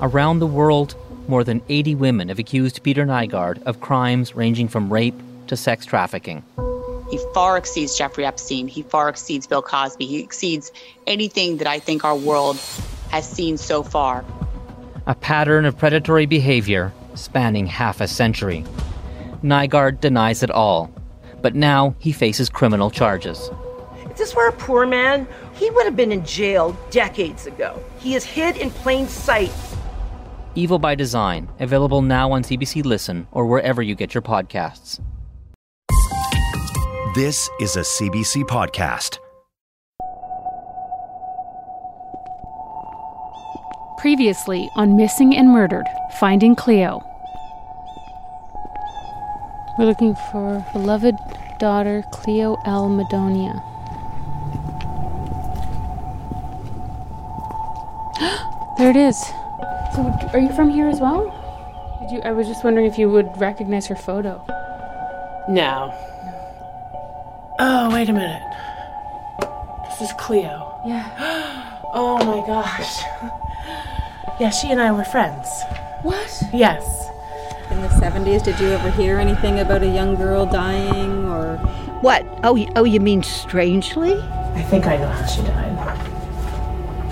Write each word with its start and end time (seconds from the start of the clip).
Around 0.00 0.40
the 0.40 0.46
world, 0.46 0.94
more 1.26 1.42
than 1.42 1.62
80 1.70 1.94
women 1.94 2.28
have 2.28 2.38
accused 2.38 2.82
Peter 2.82 3.06
Nygard 3.06 3.62
of 3.62 3.80
crimes 3.80 4.36
ranging 4.36 4.68
from 4.68 4.92
rape 4.92 5.14
to 5.46 5.56
sex 5.56 5.86
trafficking. 5.86 6.44
He 7.10 7.18
far 7.32 7.56
exceeds 7.56 7.96
Jeffrey 7.96 8.26
Epstein. 8.26 8.68
He 8.68 8.82
far 8.82 9.08
exceeds 9.08 9.46
Bill 9.46 9.62
Cosby. 9.62 10.04
He 10.04 10.20
exceeds 10.20 10.70
anything 11.06 11.56
that 11.58 11.66
I 11.66 11.78
think 11.78 12.04
our 12.04 12.16
world 12.16 12.56
has 13.10 13.26
seen 13.26 13.56
so 13.56 13.82
far. 13.82 14.24
A 15.06 15.14
pattern 15.14 15.64
of 15.64 15.78
predatory 15.78 16.26
behavior 16.26 16.92
spanning 17.14 17.66
half 17.66 18.00
a 18.02 18.08
century. 18.08 18.64
Nygard 19.42 20.00
denies 20.00 20.42
it 20.42 20.50
all, 20.50 20.92
but 21.40 21.54
now 21.54 21.94
he 22.00 22.12
faces 22.12 22.50
criminal 22.50 22.90
charges. 22.90 23.50
If 24.04 24.16
this 24.16 24.34
were 24.34 24.48
a 24.48 24.52
poor 24.52 24.84
man, 24.84 25.26
he 25.54 25.70
would 25.70 25.86
have 25.86 25.96
been 25.96 26.12
in 26.12 26.24
jail 26.24 26.76
decades 26.90 27.46
ago. 27.46 27.82
He 27.98 28.14
is 28.14 28.24
hid 28.24 28.56
in 28.56 28.70
plain 28.70 29.06
sight. 29.06 29.52
Evil 30.56 30.78
by 30.78 30.94
Design, 30.94 31.50
available 31.60 32.00
now 32.00 32.32
on 32.32 32.42
CBC 32.42 32.82
Listen 32.82 33.26
or 33.30 33.44
wherever 33.44 33.82
you 33.82 33.94
get 33.94 34.14
your 34.14 34.22
podcasts. 34.22 35.00
This 37.14 37.50
is 37.60 37.76
a 37.76 37.80
CBC 37.80 38.44
podcast. 38.44 39.18
Previously 43.98 44.70
on 44.76 44.96
Missing 44.96 45.36
and 45.36 45.50
Murdered 45.50 45.84
Finding 46.18 46.54
Cleo. 46.54 47.02
We're 49.78 49.84
looking 49.84 50.14
for 50.32 50.64
beloved 50.72 51.16
daughter 51.58 52.02
Cleo 52.12 52.56
L. 52.64 52.88
Madonia. 52.88 53.62
there 58.78 58.88
it 58.88 58.96
is. 58.96 59.22
So, 59.96 60.02
are 60.34 60.38
you 60.38 60.52
from 60.52 60.68
here 60.68 60.88
as 60.88 61.00
well? 61.00 61.32
Did 62.02 62.10
you? 62.10 62.20
I 62.20 62.32
was 62.32 62.46
just 62.46 62.62
wondering 62.62 62.84
if 62.84 62.98
you 62.98 63.08
would 63.08 63.40
recognize 63.40 63.86
her 63.86 63.96
photo. 63.96 64.44
No. 65.48 65.90
Oh, 67.58 67.88
wait 67.90 68.10
a 68.10 68.12
minute. 68.12 68.42
This 69.88 70.02
is 70.02 70.12
Cleo. 70.18 70.78
Yeah. 70.84 71.72
Oh 71.98 72.18
my 72.18 72.46
gosh. 72.46 73.00
Yeah, 74.38 74.50
she 74.50 74.70
and 74.70 74.82
I 74.82 74.92
were 74.92 75.04
friends. 75.04 75.48
What? 76.02 76.42
Yes. 76.52 77.08
In 77.70 77.80
the 77.80 77.88
70s, 77.88 78.44
did 78.44 78.60
you 78.60 78.66
ever 78.66 78.90
hear 78.90 79.16
anything 79.16 79.60
about 79.60 79.82
a 79.82 79.88
young 79.88 80.14
girl 80.14 80.44
dying 80.44 81.24
or. 81.24 81.56
What? 82.02 82.26
Oh, 82.44 82.62
oh, 82.76 82.84
you 82.84 83.00
mean 83.00 83.22
strangely? 83.22 84.12
I 84.12 84.62
think 84.64 84.86
I 84.86 84.98
know 84.98 85.08
how 85.08 85.24
she 85.24 85.40
died. 85.40 85.74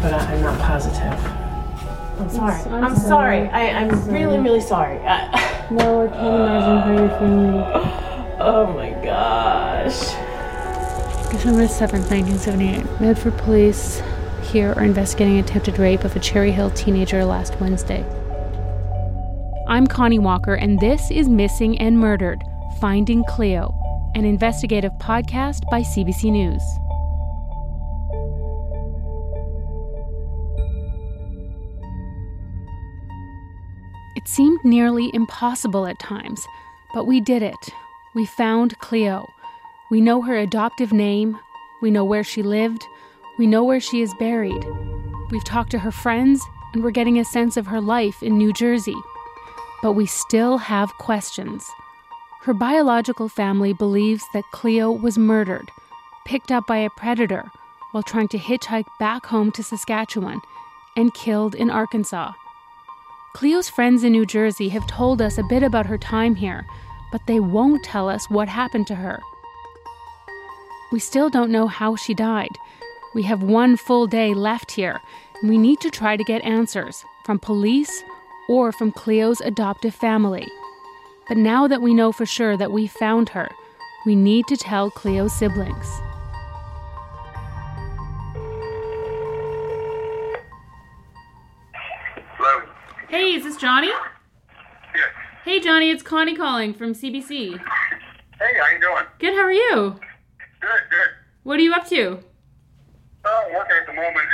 But 0.03 0.13
I, 0.13 0.35
I'm 0.35 0.43
not 0.43 0.61
positive. 0.61 1.34
I'm 2.25 2.31
sorry. 2.31 2.73
I'm 2.73 2.85
I'm, 2.85 2.97
sorry. 2.97 3.49
I, 3.49 3.69
I'm 3.69 4.09
really, 4.09 4.39
really 4.39 4.61
sorry. 4.61 4.99
I, 4.99 5.69
No, 5.71 6.07
I 6.07 6.09
can't 6.09 6.35
imagine 6.35 6.79
how 6.79 6.93
you're 6.99 7.19
feeling. 7.19 8.37
oh 8.41 8.73
my 8.75 8.91
gosh. 9.05 10.01
December 11.31 11.65
7th, 11.65 12.11
1978. 12.11 13.01
Medford 13.01 13.37
police 13.39 14.01
here 14.43 14.73
are 14.73 14.85
investigating 14.85 15.39
attempted 15.39 15.79
rape 15.79 16.05
of 16.05 16.17
a 16.17 16.21
Cherry 16.21 16.51
Hill 16.53 16.71
teenager 16.71 17.25
last 17.25 17.61
Wednesday. 17.61 18.05
I'm 19.69 19.87
Connie 19.87 20.19
Walker, 20.19 20.55
and 20.55 20.79
this 20.81 21.11
is 21.11 21.29
Missing 21.29 21.79
and 21.79 21.99
Murdered 21.99 22.43
Finding 22.81 23.25
Cleo, 23.25 23.75
an 24.15 24.25
investigative 24.25 24.93
podcast 24.93 25.69
by 25.71 25.83
CBC 25.83 26.31
News. 26.31 26.63
It 34.25 34.29
seemed 34.29 34.65
nearly 34.65 35.11
impossible 35.13 35.87
at 35.87 35.99
times, 35.99 36.47
but 36.95 37.05
we 37.07 37.21
did 37.21 37.43
it. 37.43 37.75
We 38.15 38.25
found 38.25 38.79
Cleo. 38.79 39.29
We 39.91 40.01
know 40.01 40.23
her 40.23 40.35
adoptive 40.35 40.95
name. 40.95 41.39
We 41.83 41.91
know 41.91 42.07
where 42.07 42.25
she 42.25 42.43
lived. 42.43 42.87
We 43.37 43.47
know 43.47 43.63
where 43.63 43.81
she 43.81 44.01
is 44.01 44.15
buried. 44.15 44.65
We've 45.31 45.45
talked 45.45 45.73
to 45.73 45.81
her 45.81 45.91
friends, 45.91 46.41
and 46.73 46.83
we're 46.83 46.91
getting 46.91 47.19
a 47.19 47.25
sense 47.25 47.59
of 47.59 47.67
her 47.67 47.83
life 47.83 48.23
in 48.23 48.39
New 48.39 48.55
Jersey. 48.55 48.97
But 49.83 49.93
we 49.93 50.07
still 50.07 50.57
have 50.57 50.97
questions. 50.97 51.69
Her 52.45 52.55
biological 52.55 53.29
family 53.29 53.75
believes 53.75 54.25
that 54.33 54.51
Cleo 54.55 54.91
was 54.91 55.19
murdered, 55.19 55.71
picked 56.25 56.51
up 56.51 56.67
by 56.67 56.79
a 56.79 56.89
predator 56.89 57.51
while 57.93 58.03
trying 58.03 58.29
to 58.29 58.39
hitchhike 58.39 58.87
back 58.99 59.27
home 59.27 59.53
to 59.53 59.63
Saskatchewan, 59.63 60.41
and 60.97 61.13
killed 61.13 61.55
in 61.55 61.69
Arkansas. 61.69 62.33
Cleo's 63.35 63.69
friends 63.69 64.05
in 64.05 64.13
New 64.13 64.25
Jersey 64.25 64.69
have 64.69 64.87
told 64.87 65.21
us 65.21 65.39
a 65.39 65.43
bit 65.43 65.65
about 65.65 65.87
her 65.87 65.99
time 65.99 66.37
here, 66.37 66.65
but 67.11 67.21
they 67.27 67.41
won't 67.41 67.83
tell 67.83 68.09
us 68.09 68.31
what 68.31 68.47
happened 68.47 68.87
to 68.87 68.95
her. 68.95 69.21
We 70.93 71.01
still 71.01 71.29
don't 71.29 71.51
know 71.51 71.67
how 71.67 71.97
she 71.97 72.15
died. 72.15 72.57
We 73.13 73.25
have 73.25 73.43
one 73.43 73.77
full 73.77 74.07
day 74.07 74.35
left 74.35 74.71
here, 74.71 75.01
and 75.41 75.51
we 75.51 75.59
need 75.59 75.81
to 75.81 75.91
try 75.91 76.17
to 76.17 76.23
get 76.23 76.45
answers 76.45 77.05
from 77.25 77.41
police 77.41 78.05
or 78.49 78.71
from 78.71 78.93
Cleo's 78.93 79.41
adoptive 79.41 79.97
family. 79.97 80.47
But 81.27 81.37
now 81.37 81.67
that 81.67 81.83
we 81.83 81.93
know 81.93 82.13
for 82.13 82.27
sure 82.27 82.57
that 82.57 82.71
we 82.71 82.87
found 82.87 83.31
her, 83.31 83.51
we 84.07 84.15
need 84.15 84.47
to 84.47 84.57
tell 84.57 84.93
Cleo's 84.93 85.33
siblings. 85.33 85.89
Hey, 93.15 93.35
is 93.35 93.45
this 93.45 93.57
Johnny? 93.57 93.87
Yes. 93.87 95.09
Hey, 95.45 95.61
Johnny, 95.61 95.89
it's 95.89 96.03
Connie 96.03 96.35
calling 96.35 96.75
from 96.75 96.95
CBC. 96.95 97.53
Hey, 97.53 97.59
how 97.59 98.73
you 98.73 98.81
doing? 98.81 99.05
Good, 99.21 99.35
how 99.35 99.43
are 99.43 99.53
you? 99.53 100.01
Good, 100.59 100.83
good. 100.91 101.09
What 101.45 101.61
are 101.61 101.63
you 101.63 101.73
up 101.73 101.87
to? 101.91 102.19
Oh, 103.25 103.51
working 103.55 103.77
at 103.81 103.87
the 103.87 103.93
moment. 103.93 104.27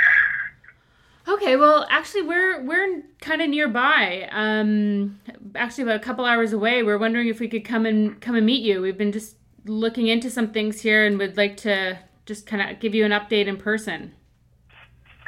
Okay, 1.27 1.57
well, 1.57 1.85
actually, 1.91 2.23
we're 2.23 2.63
we're 2.63 3.03
kind 3.19 3.43
of 3.43 3.49
nearby. 3.49 4.27
Um, 4.31 5.19
actually, 5.53 5.83
about 5.83 5.97
a 5.97 6.03
couple 6.03 6.25
hours 6.25 6.51
away. 6.51 6.81
We're 6.81 6.97
wondering 6.97 7.27
if 7.27 7.39
we 7.39 7.47
could 7.47 7.63
come 7.63 7.85
and 7.85 8.19
come 8.19 8.33
and 8.33 8.47
meet 8.47 8.63
you. 8.63 8.81
We've 8.81 8.97
been 8.97 9.11
just 9.11 9.35
looking 9.63 10.07
into 10.07 10.31
some 10.31 10.51
things 10.51 10.81
here, 10.81 11.05
and 11.05 11.19
would 11.19 11.37
like 11.37 11.55
to 11.57 11.99
just 12.25 12.47
kind 12.47 12.67
of 12.67 12.79
give 12.79 12.95
you 12.95 13.05
an 13.05 13.11
update 13.11 13.45
in 13.45 13.57
person. 13.57 14.15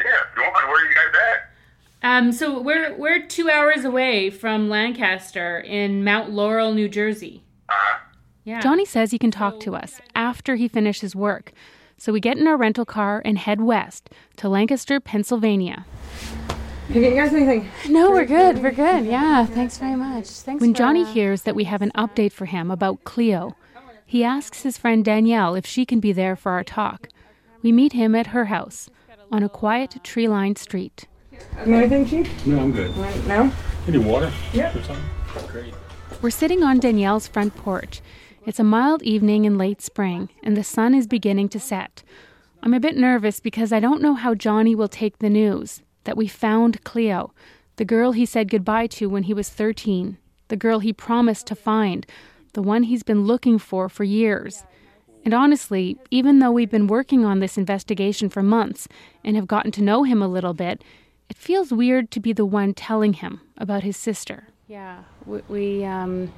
Yeah. 0.04 0.12
Where 0.38 0.50
are 0.50 0.86
you 0.86 0.96
guys 0.96 1.22
at? 1.30 1.33
Um, 2.04 2.32
so 2.34 2.60
we're 2.62 2.94
we're 2.96 3.26
two 3.26 3.50
hours 3.50 3.86
away 3.86 4.30
from 4.30 4.70
Lancaster 4.70 5.60
in 5.60 6.04
Mount 6.04 6.32
Laurel, 6.32 6.74
New 6.74 6.90
Jersey. 6.90 7.44
Uh, 7.70 7.74
Yeah. 8.44 8.60
Johnny 8.60 8.84
says 8.86 9.12
he 9.12 9.18
can 9.20 9.32
talk 9.32 9.60
to 9.62 9.76
us 9.76 10.02
after 10.14 10.56
he 10.56 10.68
finishes 10.68 11.16
work. 11.16 11.54
So 11.98 12.12
we 12.12 12.20
get 12.20 12.38
in 12.38 12.48
our 12.48 12.58
rental 12.58 12.84
car 12.86 13.22
and 13.24 13.38
head 13.38 13.62
west 13.62 14.10
to 14.38 14.50
Lancaster, 14.50 15.00
Pennsylvania. 15.00 15.86
You 16.90 17.02
guys 17.16 17.34
anything? 17.34 17.70
No, 17.88 18.12
we're 18.12 18.26
good. 18.26 18.62
We're 18.62 18.72
good. 18.72 19.06
Yeah, 19.06 19.46
thanks 19.46 19.78
very 19.78 19.96
much. 19.96 20.28
Thanks. 20.28 20.60
When 20.60 20.74
Johnny 20.74 21.06
hears 21.06 21.44
that 21.44 21.56
we 21.56 21.64
have 21.64 21.82
an 21.82 21.94
update 21.96 22.34
for 22.34 22.46
him 22.46 22.70
about 22.70 23.06
Cleo, 23.06 23.56
he 24.06 24.26
asks 24.26 24.64
his 24.64 24.78
friend 24.78 25.06
Danielle 25.06 25.56
if 25.56 25.66
she 25.66 25.86
can 25.86 26.02
be 26.02 26.12
there 26.12 26.36
for 26.36 26.52
our 26.52 26.64
talk. 26.66 27.08
We 27.62 27.72
meet 27.72 27.94
him 27.94 28.14
at 28.16 28.28
her 28.28 28.46
house 28.46 28.90
on 29.32 29.42
a 29.44 29.50
quiet 29.50 30.04
tree-lined 30.04 30.58
street. 30.58 31.08
Anything, 31.60 32.06
Chief? 32.06 32.46
No, 32.46 32.60
I'm 32.60 32.72
good. 32.72 32.96
No? 33.28 33.52
Any 33.88 33.98
water? 33.98 34.32
Yeah. 34.54 34.74
Great. 35.48 35.74
We're 36.22 36.30
sitting 36.30 36.64
on 36.64 36.80
Danielle's 36.80 37.28
front 37.28 37.56
porch. 37.56 38.02
It's 38.46 38.60
a 38.60 38.64
mild 38.64 39.04
evening 39.04 39.46
in 39.46 39.58
late 39.58 39.82
spring, 39.82 40.30
and 40.42 40.58
the 40.58 40.64
sun 40.64 40.94
is 40.94 41.08
beginning 41.08 41.50
to 41.50 41.60
set. 41.60 42.04
I'm 42.62 42.74
a 42.74 42.80
bit 42.80 42.96
nervous 42.96 43.40
because 43.40 43.74
I 43.74 43.80
don't 43.80 44.02
know 44.02 44.14
how 44.14 44.36
Johnny 44.36 44.76
will 44.76 44.88
take 44.88 45.20
the 45.20 45.30
news 45.30 45.82
that 46.04 46.18
we 46.18 46.28
found 46.28 46.84
Cleo, 46.84 47.34
the 47.78 47.86
girl 47.86 48.12
he 48.12 48.26
said 48.26 48.50
goodbye 48.50 48.88
to 48.88 49.08
when 49.08 49.24
he 49.24 49.34
was 49.34 49.50
13, 49.50 50.18
the 50.50 50.58
girl 50.58 50.80
he 50.80 50.94
promised 50.94 51.48
to 51.48 51.56
find, 51.56 52.06
the 52.54 52.62
one 52.62 52.84
he's 52.84 53.04
been 53.04 53.26
looking 53.26 53.58
for 53.58 53.90
for 53.90 54.04
years. 54.04 54.64
And 55.26 55.34
honestly, 55.34 55.98
even 56.12 56.40
though 56.40 56.52
we've 56.52 56.70
been 56.70 56.88
working 56.88 57.26
on 57.26 57.40
this 57.40 57.58
investigation 57.58 58.30
for 58.30 58.44
months 58.44 58.88
and 59.24 59.36
have 59.36 59.48
gotten 59.48 59.72
to 59.72 59.82
know 59.82 60.04
him 60.04 60.22
a 60.22 60.28
little 60.28 60.54
bit, 60.54 60.84
it 61.30 61.38
feels 61.38 61.72
weird 61.72 62.12
to 62.12 62.20
be 62.20 62.34
the 62.34 62.46
one 62.46 62.74
telling 62.74 63.14
him 63.14 63.42
about 63.58 63.84
his 63.84 63.98
sister. 63.98 64.48
Yeah, 64.68 65.04
we, 65.26 65.42
we 65.50 65.86
um, 65.86 66.32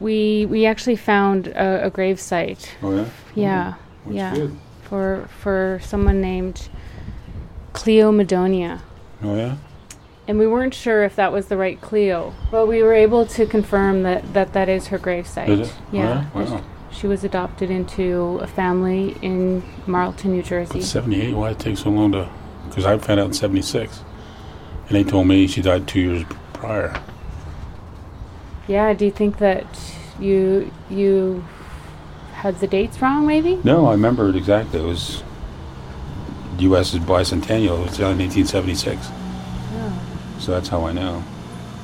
we 0.00 0.46
we 0.46 0.66
actually 0.66 0.96
found 0.96 1.48
a, 1.48 1.86
a 1.86 1.90
grave 1.90 2.20
site. 2.20 2.76
Oh, 2.82 2.94
yeah? 2.94 3.08
Yeah, 3.34 3.74
That's 4.04 4.16
yeah, 4.16 4.34
good. 4.34 4.56
for 4.82 5.28
for 5.40 5.80
someone 5.82 6.20
named 6.20 6.68
Cleo 7.72 8.12
Madonia, 8.12 8.80
Oh, 9.22 9.36
yeah? 9.36 9.56
and 10.26 10.38
we 10.38 10.46
weren't 10.46 10.74
sure 10.74 11.02
if 11.04 11.16
that 11.16 11.32
was 11.32 11.46
the 11.46 11.56
right 11.56 11.80
Cleo, 11.80 12.34
but 12.50 12.66
we 12.66 12.82
were 12.82 12.94
able 12.94 13.26
to 13.26 13.46
confirm 13.46 14.02
that 14.04 14.32
that, 14.34 14.52
that 14.52 14.68
is 14.68 14.88
her 14.88 14.98
grave 14.98 15.26
site. 15.26 15.48
Is 15.48 15.68
it? 15.68 15.74
Oh, 15.78 15.84
Yeah, 15.92 16.02
yeah? 16.34 16.44
Wow. 16.44 16.64
she 16.90 17.06
was 17.06 17.24
adopted 17.24 17.70
into 17.70 18.38
a 18.42 18.46
family 18.46 19.16
in 19.22 19.62
Marlton, 19.86 20.32
New 20.32 20.42
Jersey. 20.42 20.80
But 20.80 20.84
78, 20.84 21.34
why 21.34 21.50
it 21.50 21.58
take 21.58 21.78
so 21.78 21.90
long 21.90 22.12
to. 22.12 22.28
Because 22.68 22.86
I 22.86 22.96
found 22.98 23.20
out 23.20 23.26
in 23.26 23.32
76. 23.32 24.00
And 24.88 24.96
they 24.96 25.04
told 25.04 25.26
me 25.26 25.46
she 25.46 25.62
died 25.62 25.86
two 25.86 26.00
years 26.00 26.24
prior. 26.52 27.00
Yeah, 28.66 28.92
do 28.92 29.04
you 29.04 29.10
think 29.10 29.38
that 29.38 29.66
you 30.18 30.70
you 30.90 31.44
had 32.32 32.58
the 32.60 32.66
dates 32.66 33.00
wrong 33.00 33.26
maybe? 33.26 33.58
No, 33.64 33.86
I 33.86 33.92
remember 33.92 34.28
it 34.28 34.36
exactly. 34.36 34.80
It 34.80 34.84
was 34.84 35.22
U.S.'s 36.58 36.98
bicentennial. 37.00 37.80
It 37.80 37.88
was 37.88 37.98
down 37.98 38.12
in 38.12 38.28
1876. 38.28 39.08
So 40.38 40.52
that's 40.52 40.68
how 40.68 40.86
I 40.86 40.92
know. 40.92 41.22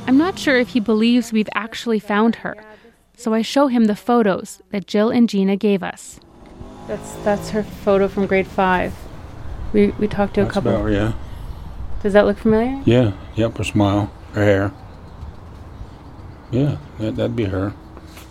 I'm 0.07 0.17
not 0.17 0.39
sure 0.39 0.59
if 0.59 0.69
he 0.69 0.81
believes 0.81 1.33
we've 1.33 1.49
actually 1.55 1.99
found 1.99 2.37
her. 2.37 2.57
So 3.17 3.35
I 3.35 3.43
show 3.43 3.69
him 3.69 3.85
the 3.85 3.97
photos 3.97 4.63
that 4.71 4.87
Jill 4.87 5.11
and 5.11 5.29
Gina 5.29 5.57
gave 5.57 5.83
us. 5.83 6.21
That's 6.87 7.15
that's 7.25 7.51
her 7.51 7.63
photo 7.63 8.09
from 8.09 8.27
grade 8.27 8.47
5. 8.47 8.95
We 9.75 9.89
we 9.99 10.09
talked 10.09 10.35
to 10.37 10.43
a 10.43 10.47
couple. 10.47 10.75
about, 10.75 10.87
yeah. 10.91 11.13
Does 12.03 12.15
that 12.15 12.25
look 12.25 12.39
familiar? 12.39 12.81
Yeah, 12.87 13.13
yep, 13.35 13.59
her 13.59 13.65
smile, 13.65 14.11
her 14.33 14.43
hair. 14.45 14.73
Yeah, 16.51 16.77
that, 16.99 17.17
that'd 17.17 17.37
be 17.37 17.45
her. 17.47 17.71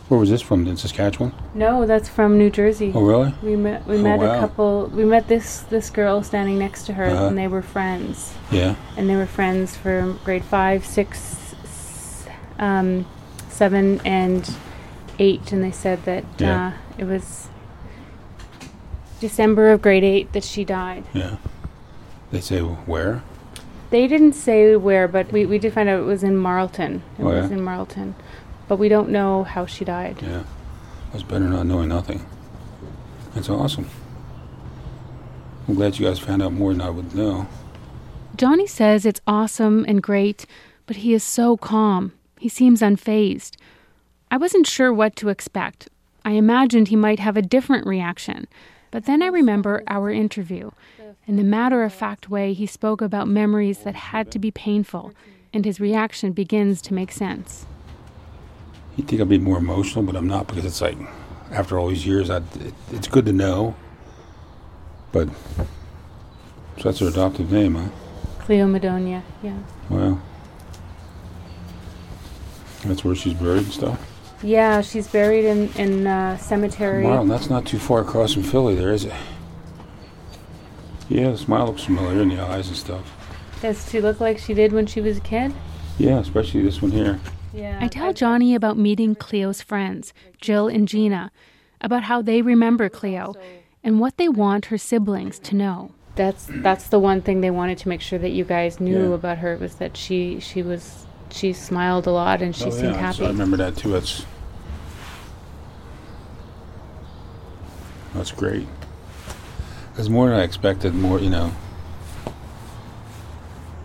Where 0.08 0.20
was 0.20 0.30
this 0.30 0.42
from? 0.42 0.68
In 0.68 0.78
Saskatchewan? 0.78 1.34
No, 1.54 1.86
that's 1.86 2.08
from 2.08 2.38
New 2.38 2.50
Jersey. 2.50 2.92
Oh, 2.94 3.02
really? 3.04 3.34
We 3.42 3.56
met 3.56 3.86
we 3.88 3.96
Oh, 3.98 4.02
met 4.04 4.20
wow. 4.20 4.36
a 4.38 4.40
couple 4.40 4.92
we 4.94 5.06
met 5.06 5.28
this 5.28 5.62
this 5.70 5.90
girl 5.90 6.22
standing 6.24 6.60
next 6.60 6.86
to 6.86 6.94
her 6.94 7.06
Uh-huh. 7.06 7.28
and 7.28 7.38
they 7.38 7.48
were 7.48 7.62
friends. 7.62 8.34
Yeah. 8.52 8.76
And 8.98 9.10
they 9.10 9.16
were 9.16 9.26
friends 9.26 9.76
from 9.76 10.20
grade 10.24 10.44
5, 10.44 10.86
6 10.86 11.54
s- 11.64 12.26
um 12.60 13.06
7 13.50 14.02
and 14.06 14.50
8 15.20 15.52
and 15.52 15.64
they 15.64 15.72
said 15.72 16.04
that 16.06 16.24
Yeah. 16.38 16.68
uh, 16.68 16.72
it 16.98 17.06
was 17.06 17.48
December 19.28 19.72
of 19.72 19.82
grade 19.82 20.04
8 20.04 20.34
that 20.34 20.44
she 20.44 20.66
died. 20.66 21.06
Yeah. 21.14 21.38
They 22.32 22.42
say 22.42 22.60
where? 22.60 23.24
They 23.90 24.06
didn't 24.06 24.34
say 24.34 24.76
where, 24.76 25.08
but 25.08 25.32
we, 25.32 25.46
we 25.46 25.60
did 25.60 25.72
find 25.72 25.88
out 25.88 26.00
it 26.02 26.06
was 26.06 26.24
in 26.24 26.36
Marlton. 26.36 27.02
It 27.18 27.22
Oh, 27.24 27.28
was 27.28 27.50
yeah? 27.50 27.56
in 27.58 27.64
Marlton. 27.64 28.16
But 28.68 28.80
we 28.80 28.90
don't 28.90 29.08
know 29.10 29.46
how 29.46 29.66
she 29.66 29.86
died. 29.86 30.18
Yeah. 30.22 30.44
It's 31.14 31.24
better 31.24 31.46
not 31.48 31.66
knowing 31.68 31.88
nothing. 31.88 32.26
That's 33.34 33.50
awesome. 33.50 33.90
I'm 35.70 35.76
glad 35.76 35.98
you 35.98 36.06
guys 36.06 36.20
found 36.20 36.42
out 36.44 36.52
more 36.52 36.74
than 36.74 36.82
I 36.82 36.90
would 36.90 37.16
know. 37.16 37.48
Johnny 38.36 38.68
says 38.68 39.06
it's 39.06 39.22
awesome 39.26 39.86
and 39.88 40.04
great, 40.04 40.46
but 40.86 40.98
he 40.98 41.14
is 41.14 41.24
so 41.24 41.56
calm. 41.56 42.12
He 42.40 42.50
seems 42.50 42.82
unfazed. 42.82 43.56
I 44.30 44.36
wasn't 44.36 44.68
sure 44.68 44.92
what 44.92 45.16
to 45.16 45.30
expect. 45.30 45.88
I 46.26 46.32
imagined 46.32 46.90
he 46.90 46.98
might 46.98 47.20
have 47.20 47.38
a 47.38 47.42
different 47.42 47.88
reaction. 47.88 48.48
But 48.94 49.06
then 49.06 49.24
I 49.24 49.26
remember 49.26 49.82
our 49.88 50.12
interview 50.12 50.70
and 51.26 51.40
the 51.40 51.44
matter 51.44 51.82
of 51.82 51.92
fact 51.92 52.30
way 52.30 52.54
he 52.54 52.68
spoke 52.68 53.02
about 53.02 53.28
memories 53.28 53.80
that 53.80 53.96
had 53.96 54.30
to 54.30 54.38
be 54.38 54.52
painful, 54.52 55.14
and 55.52 55.66
his 55.66 55.80
reaction 55.80 56.32
begins 56.32 56.80
to 56.84 56.94
make 56.94 57.12
sense. 57.12 57.66
You 58.96 59.04
think 59.04 59.20
I'd 59.20 59.30
be 59.30 59.40
more 59.40 59.58
emotional, 59.58 60.04
but 60.04 60.16
I'm 60.16 60.28
not 60.28 60.46
because 60.46 60.64
it's 60.64 60.80
like, 60.80 60.96
after 61.50 61.80
all 61.80 61.88
these 61.88 62.06
years, 62.06 62.30
I, 62.30 62.38
it, 62.38 62.76
it's 62.92 63.08
good 63.08 63.26
to 63.26 63.34
know. 63.34 63.76
But, 65.12 65.28
so 66.78 66.84
that's 66.84 67.00
her 67.00 67.08
adoptive 67.08 67.52
name, 67.52 67.74
huh? 67.74 67.90
Cleo 68.42 68.68
Madonia, 68.68 69.24
yeah. 69.42 69.58
Wow. 69.90 70.22
That's 72.86 73.04
where 73.04 73.16
she's 73.16 73.34
buried 73.34 73.64
and 73.64 73.74
stuff. 73.74 74.13
Yeah, 74.44 74.82
she's 74.82 75.08
buried 75.08 75.46
in 75.46 75.70
in 75.74 76.06
uh, 76.06 76.38
cemetery. 76.38 77.06
Marlon, 77.06 77.30
that's 77.30 77.50
not 77.50 77.66
too 77.66 77.80
far 77.80 78.02
across 78.02 78.34
from 78.34 78.44
Philly, 78.44 78.76
there 78.76 78.92
is 78.92 79.06
it? 79.06 79.14
Yeah, 81.10 81.32
the 81.32 81.38
smile 81.38 81.68
looks 81.68 81.84
familiar 81.84 82.22
in 82.22 82.30
the 82.30 82.42
eyes 82.42 82.68
and 82.68 82.78
stuff. 82.78 83.10
Does 83.62 83.90
she 83.90 84.02
look 84.02 84.20
like 84.20 84.38
she 84.38 84.54
did 84.54 84.74
when 84.74 84.86
she 84.86 85.00
was 85.00 85.18
a 85.18 85.22
kid? 85.22 85.54
Yeah, 85.98 86.20
especially 86.20 86.62
this 86.64 86.82
one 86.82 86.92
here. 86.92 87.20
Yeah. 87.54 87.78
I 87.80 87.88
tell 87.88 88.14
Johnny 88.14 88.56
about 88.56 88.78
meeting 88.78 89.16
Cleo's 89.16 89.62
friends, 89.62 90.14
Jill 90.42 90.68
and 90.68 90.88
Gina, 90.88 91.32
about 91.80 92.04
how 92.04 92.22
they 92.22 92.42
remember 92.42 92.90
Cleo 92.90 93.36
and 93.84 94.00
what 94.00 94.18
they 94.18 94.28
want 94.28 94.66
her 94.66 94.78
siblings 94.78 95.40
to 95.40 95.56
know. 95.56 95.92
That's 96.16 96.48
that's 96.50 96.88
the 96.88 97.00
one 97.00 97.22
thing 97.22 97.42
they 97.42 97.52
wanted 97.52 97.78
to 97.80 97.90
make 97.90 98.02
sure 98.02 98.20
that 98.20 98.30
you 98.30 98.44
guys 98.44 98.80
knew 98.80 99.10
Yeah. 99.10 99.16
about 99.16 99.38
her 99.40 99.58
was 99.58 99.76
that 99.76 99.98
she 99.98 100.40
she 100.40 100.62
was 100.62 101.06
she 101.32 101.54
smiled 101.54 102.06
a 102.06 102.12
lot 102.12 102.42
and 102.42 102.56
she 102.56 102.66
oh, 102.66 102.70
seemed 102.70 102.94
yeah, 102.94 102.98
happy. 102.98 103.18
So 103.18 103.26
I 103.26 103.30
remember 103.30 103.58
that 103.58 103.76
too. 103.76 103.92
That's 103.92 104.26
that's 108.14 108.32
great. 108.32 108.68
It's 109.98 110.10
more 110.10 110.30
than 110.30 110.40
I 110.40 110.44
expected. 110.44 110.94
More, 110.94 111.20
you 111.20 111.30
know. 111.30 111.52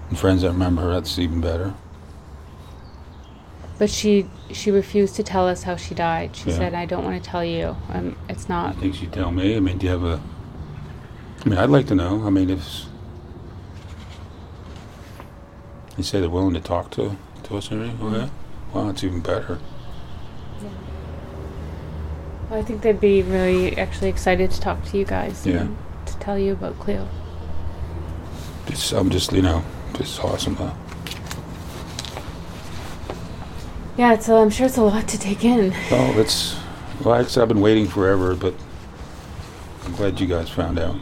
And 0.09 0.19
friends 0.19 0.43
that 0.43 0.53
remember 0.53 0.83
her, 0.83 0.93
that's 0.95 1.19
even 1.19 1.41
better. 1.41 1.75
But 3.79 3.91
she 3.91 4.29
she 4.51 4.71
refused 4.71 5.15
to 5.17 5.23
tell 5.23 5.47
us 5.47 5.63
how 5.63 5.77
she 5.77 5.95
died. 5.95 6.35
She 6.35 6.51
Yeah. 6.51 6.57
said, 6.57 6.75
"I 6.75 6.87
don't 6.87 7.05
want 7.05 7.23
to 7.23 7.31
tell 7.31 7.45
you. 7.45 7.77
Um, 7.93 8.17
it's 8.29 8.49
not." 8.49 8.71
I 8.71 8.81
think 8.81 8.95
she'd 8.95 9.13
tell 9.13 9.31
me. 9.31 9.57
I 9.57 9.61
mean, 9.61 9.79
do 9.79 9.87
you 9.87 9.93
have 9.93 10.03
a? 10.05 10.21
I 11.45 11.49
mean, 11.49 11.59
I'd 11.59 11.71
like 11.71 11.87
to 11.89 11.95
know. 11.95 12.27
I 12.27 12.31
mean, 12.31 12.51
if 12.51 12.87
they 15.97 16.03
say 16.03 16.21
they're 16.21 16.31
willing 16.31 16.55
to 16.55 16.61
talk 16.61 16.91
to 16.93 17.17
to 17.45 17.57
us 17.57 17.69
oh, 17.71 17.77
yeah. 17.85 18.29
Wow, 18.73 18.89
it's 18.91 19.05
even 19.05 19.21
better. 19.21 19.59
I 22.51 22.63
think 22.63 22.81
they'd 22.83 23.01
be 23.01 23.23
really 23.23 23.77
actually 23.77 24.09
excited 24.09 24.51
to 24.53 24.61
talk 24.61 24.83
to 24.87 24.99
you 24.99 25.05
guys. 25.05 25.47
Yeah. 25.47 25.61
and 25.61 25.77
to 26.07 26.17
tell 26.19 26.39
you 26.39 26.53
about 26.53 26.79
Cleo. 26.79 27.07
Just, 28.67 28.93
I'm 28.93 29.11
just, 29.11 29.33
you 29.33 29.43
know, 29.43 29.63
just 29.95 30.23
awesome. 30.25 30.57
Yeah, 33.97 34.13
it's. 34.15 34.29
Uh, 34.29 34.41
I'm 34.41 34.51
sure 34.51 34.67
it's 34.67 34.77
a 34.77 34.83
lot 34.83 35.09
to 35.09 35.19
take 35.19 35.45
in. 35.45 35.73
Oh, 35.91 36.15
it's. 36.19 36.57
Well, 37.05 37.15
actually, 37.21 37.43
I've 37.43 37.49
been 37.49 37.61
waiting 37.61 37.87
forever, 37.87 38.35
but 38.35 38.55
I'm 39.85 39.93
glad 39.93 40.21
you 40.21 40.27
guys 40.27 40.49
found 40.49 40.79
out. 40.79 40.97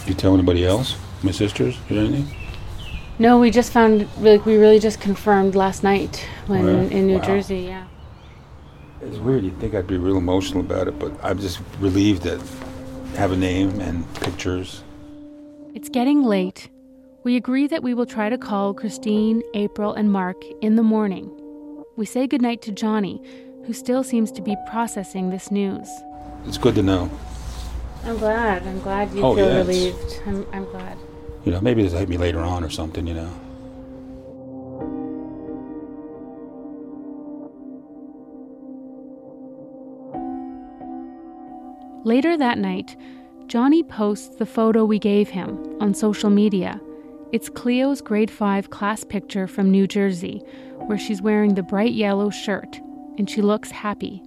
Did 0.00 0.08
you 0.08 0.14
tell 0.14 0.34
anybody 0.34 0.64
else? 0.66 0.96
My 1.22 1.30
sisters 1.30 1.78
or 1.90 1.96
anything? 1.96 2.36
No, 3.18 3.38
we 3.38 3.50
just 3.50 3.72
found 3.72 4.06
like 4.20 4.44
we 4.44 4.56
really 4.56 4.78
just 4.78 5.00
confirmed 5.00 5.54
last 5.54 5.82
night 5.82 6.26
when 6.46 6.68
Oh, 6.68 6.82
yeah? 6.82 6.88
in 6.90 7.06
New 7.06 7.16
Wow. 7.18 7.24
Jersey. 7.24 7.60
Yeah. 7.60 7.84
It's 9.06 9.18
weird. 9.18 9.44
You'd 9.44 9.58
think 9.60 9.74
I'd 9.74 9.86
be 9.86 9.98
real 9.98 10.16
emotional 10.16 10.60
about 10.60 10.88
it, 10.88 10.98
but 10.98 11.12
I'm 11.22 11.38
just 11.38 11.60
relieved 11.80 12.22
that 12.22 12.40
I 13.14 13.16
have 13.18 13.32
a 13.32 13.36
name 13.36 13.80
and 13.80 14.12
pictures. 14.14 14.82
It's 15.74 15.88
getting 15.88 16.22
late. 16.24 16.68
We 17.24 17.36
agree 17.36 17.66
that 17.68 17.82
we 17.82 17.94
will 17.94 18.06
try 18.06 18.28
to 18.28 18.38
call 18.38 18.74
Christine, 18.74 19.42
April, 19.54 19.92
and 19.94 20.12
Mark 20.12 20.36
in 20.60 20.76
the 20.76 20.82
morning. 20.82 21.30
We 21.96 22.06
say 22.06 22.26
goodnight 22.26 22.62
to 22.62 22.72
Johnny, 22.72 23.20
who 23.66 23.72
still 23.72 24.02
seems 24.04 24.30
to 24.32 24.42
be 24.42 24.56
processing 24.68 25.30
this 25.30 25.50
news. 25.50 25.88
It's 26.46 26.58
good 26.58 26.74
to 26.74 26.82
know. 26.82 27.10
I'm 28.04 28.18
glad. 28.18 28.66
I'm 28.66 28.80
glad 28.80 29.12
you 29.14 29.22
Oh, 29.22 29.34
feel 29.34 29.48
yeah, 29.48 29.56
relieved. 29.58 30.20
I'm, 30.26 30.46
I'm 30.52 30.64
glad. 30.66 30.98
You 31.44 31.52
know, 31.52 31.60
maybe 31.60 31.84
it'll 31.84 31.98
hit 31.98 32.08
me 32.08 32.18
later 32.18 32.40
on 32.40 32.62
or 32.64 32.68
something, 32.70 33.06
you 33.06 33.14
know. 33.14 33.30
Later 42.04 42.36
that 42.36 42.58
night, 42.58 42.96
Johnny 43.46 43.82
posts 43.82 44.36
the 44.36 44.44
photo 44.44 44.84
we 44.84 44.98
gave 44.98 45.30
him 45.30 45.58
on 45.80 45.94
social 45.94 46.28
media. 46.28 46.78
It's 47.32 47.48
Cleo's 47.48 48.02
grade 48.02 48.30
5 48.30 48.68
class 48.68 49.04
picture 49.04 49.46
from 49.46 49.70
New 49.70 49.86
Jersey, 49.86 50.42
where 50.86 50.98
she's 50.98 51.22
wearing 51.22 51.54
the 51.54 51.62
bright 51.62 51.94
yellow 51.94 52.28
shirt 52.28 52.78
and 53.16 53.28
she 53.30 53.40
looks 53.40 53.70
happy. 53.70 54.22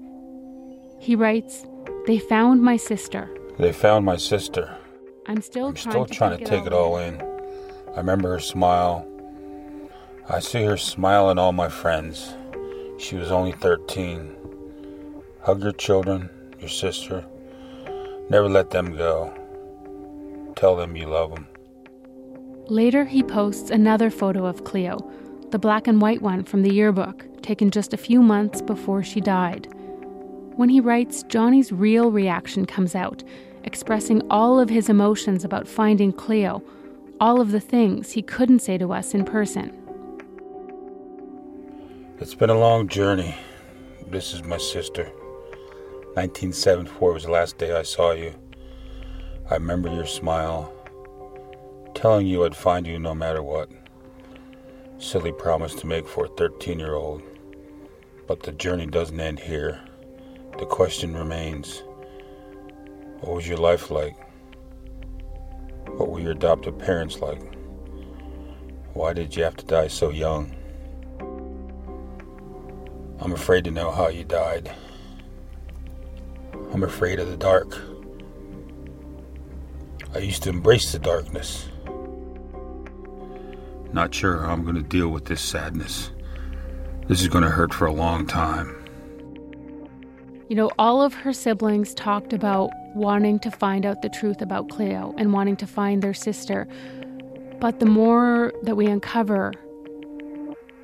He 1.00 1.16
writes, 1.16 1.68
They 2.08 2.18
found 2.18 2.64
my 2.64 2.78
sister. 2.78 3.30
They 3.60 3.72
found 3.72 4.06
my 4.06 4.18
sister. 4.18 4.76
I'm 5.28 5.42
still 5.44 5.68
I'm 5.68 5.76
trying 5.76 5.92
still 5.92 6.06
to 6.06 6.14
trying 6.16 6.38
to 6.40 6.46
take 6.46 6.66
it 6.66 6.74
all 6.74 6.98
in. 6.98 7.22
I 7.94 7.98
remember 7.98 8.32
her 8.32 8.40
smile. 8.40 9.08
I 10.28 10.40
see 10.40 10.64
her 10.64 10.78
smile 10.78 11.30
in 11.30 11.38
all 11.38 11.52
my 11.52 11.70
friends. 11.70 12.34
She 12.98 13.18
was 13.18 13.32
only 13.32 13.52
13. 13.52 14.36
Hug 15.42 15.62
your 15.62 15.74
children, 15.74 16.32
your 16.60 16.70
sister. 16.70 17.24
Never 18.30 18.50
let 18.50 18.72
them 18.72 18.96
go. 18.96 19.34
Tell 20.56 20.76
them 20.76 20.96
you 20.96 21.06
love 21.06 21.32
them. 21.32 21.48
Later, 22.68 23.06
he 23.06 23.24
posts 23.24 23.70
another 23.70 24.10
photo 24.10 24.46
of 24.46 24.66
Cleo, 24.66 25.00
the 25.52 25.60
black 25.60 25.88
and 25.88 26.02
white 26.02 26.22
one 26.22 26.44
from 26.44 26.64
the 26.64 26.74
yearbook, 26.74 27.24
taken 27.42 27.72
just 27.72 27.94
a 27.94 27.98
few 27.98 28.22
months 28.22 28.62
before 28.62 29.02
she 29.04 29.22
died. 29.22 29.68
When 30.58 30.68
he 30.68 30.82
writes, 30.82 31.24
Johnny's 31.24 31.72
real 31.72 32.12
reaction 32.12 32.66
comes 32.66 32.96
out, 32.96 33.24
expressing 33.64 34.22
all 34.30 34.60
of 34.60 34.70
his 34.70 34.90
emotions 34.90 35.46
about 35.46 35.68
finding 35.68 36.12
Cleo, 36.12 36.62
all 37.22 37.40
of 37.40 37.52
the 37.52 37.60
things 37.62 38.12
he 38.12 38.22
couldn't 38.22 38.60
say 38.60 38.78
to 38.78 38.92
us 38.92 39.14
in 39.14 39.24
person. 39.24 39.72
It's 42.20 42.36
been 42.36 42.50
a 42.50 42.60
long 42.60 42.88
journey. 42.88 43.36
This 44.08 44.34
is 44.34 44.44
my 44.44 44.58
sister. 44.58 45.12
1974 46.18 47.14
was 47.14 47.24
the 47.26 47.32
last 47.32 47.60
day 47.60 47.78
I 47.78 47.84
saw 47.84 48.12
you. 48.12 48.34
I 49.52 49.54
remember 49.54 49.94
your 49.94 50.08
smile. 50.08 50.74
Telling 51.94 52.26
you 52.26 52.44
I'd 52.44 52.56
find 52.56 52.88
you 52.88 52.98
no 52.98 53.14
matter 53.14 53.44
what. 53.44 53.70
Silly 54.98 55.32
promise 55.32 55.76
to 55.76 55.86
make 55.86 56.08
for 56.08 56.26
a 56.26 56.30
13 56.30 56.80
year 56.80 56.96
old. 56.96 57.22
But 58.28 58.42
the 58.42 58.52
journey 58.52 58.88
doesn't 58.88 59.20
end 59.20 59.38
here. 59.38 59.80
The 60.58 60.66
question 60.66 61.16
remains 61.16 61.84
What 63.20 63.36
was 63.36 63.48
your 63.48 63.58
life 63.60 63.92
like? 63.92 64.16
What 65.86 66.10
were 66.10 66.20
your 66.20 66.32
adoptive 66.32 66.80
parents 66.80 67.20
like? 67.20 67.44
Why 68.94 69.14
did 69.14 69.36
you 69.36 69.44
have 69.44 69.58
to 69.58 69.66
die 69.68 69.88
so 69.88 70.10
young? 70.10 70.56
I'm 73.20 73.34
afraid 73.34 73.66
to 73.66 73.72
know 73.72 73.92
how 73.92 74.08
you 74.08 74.24
died. 74.24 74.72
I'm 76.74 76.84
afraid 76.84 77.20
of 77.20 77.30
the 77.30 77.38
dark. 77.38 77.78
I 80.14 80.20
used 80.20 80.44
to 80.44 80.50
embrace 80.50 80.92
the 80.92 81.00
darkness. 81.00 81.68
Not 83.94 84.14
sure 84.14 84.40
how 84.40 84.52
I'm 84.52 84.64
going 84.64 84.76
to 84.76 84.84
deal 84.84 85.10
with 85.10 85.26
this 85.26 85.42
sadness. 85.42 86.12
This 87.08 87.22
is 87.22 87.28
going 87.28 87.44
to 87.44 87.50
hurt 87.50 87.74
for 87.74 87.86
a 87.86 87.94
long 87.94 88.26
time. 88.26 88.74
You 90.50 90.56
know, 90.56 90.72
all 90.78 91.02
of 91.02 91.14
her 91.14 91.34
siblings 91.34 91.94
talked 91.94 92.32
about 92.32 92.70
wanting 92.96 93.40
to 93.40 93.52
find 93.52 93.86
out 93.86 94.02
the 94.02 94.10
truth 94.10 94.42
about 94.42 94.70
Cleo 94.70 95.14
and 95.18 95.34
wanting 95.34 95.56
to 95.58 95.68
find 95.68 96.02
their 96.02 96.14
sister. 96.14 96.68
But 97.60 97.80
the 97.80 97.86
more 97.86 98.54
that 98.64 98.76
we 98.76 98.88
uncover, 98.88 99.54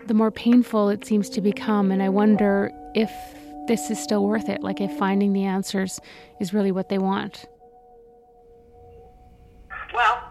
the 0.08 0.14
more 0.14 0.32
painful 0.32 0.90
it 0.90 1.06
seems 1.06 1.30
to 1.30 1.42
become. 1.42 1.92
And 1.92 2.04
I 2.04 2.10
wonder 2.10 2.72
if 2.94 3.12
this 3.68 3.90
is 3.90 4.02
still 4.02 4.26
worth 4.26 4.50
it, 4.50 4.62
like 4.62 4.82
if 4.82 4.96
finding 4.98 5.34
the 5.34 5.44
answers 5.44 6.00
is 6.40 6.54
really 6.54 6.72
what 6.72 6.90
they 6.90 6.98
want. 6.98 7.46
Well, 9.94 10.24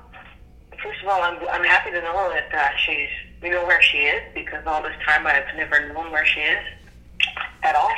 first 0.83 1.03
of 1.03 1.09
all, 1.09 1.23
I'm, 1.23 1.39
I'm 1.51 1.65
happy 1.65 1.91
to 1.91 2.01
know 2.01 2.31
that 2.31 2.55
uh, 2.55 2.77
she's, 2.77 3.09
we 3.41 3.51
know 3.51 3.65
where 3.67 3.83
she 3.83 3.99
is 3.99 4.23
because 4.35 4.65
all 4.67 4.83
this 4.83 4.97
time 5.05 5.27
I've 5.27 5.57
never 5.57 5.93
known 5.93 6.11
where 6.11 6.27
she 6.27 6.41
is 6.41 6.59
at 7.63 7.77
all. 7.77 7.91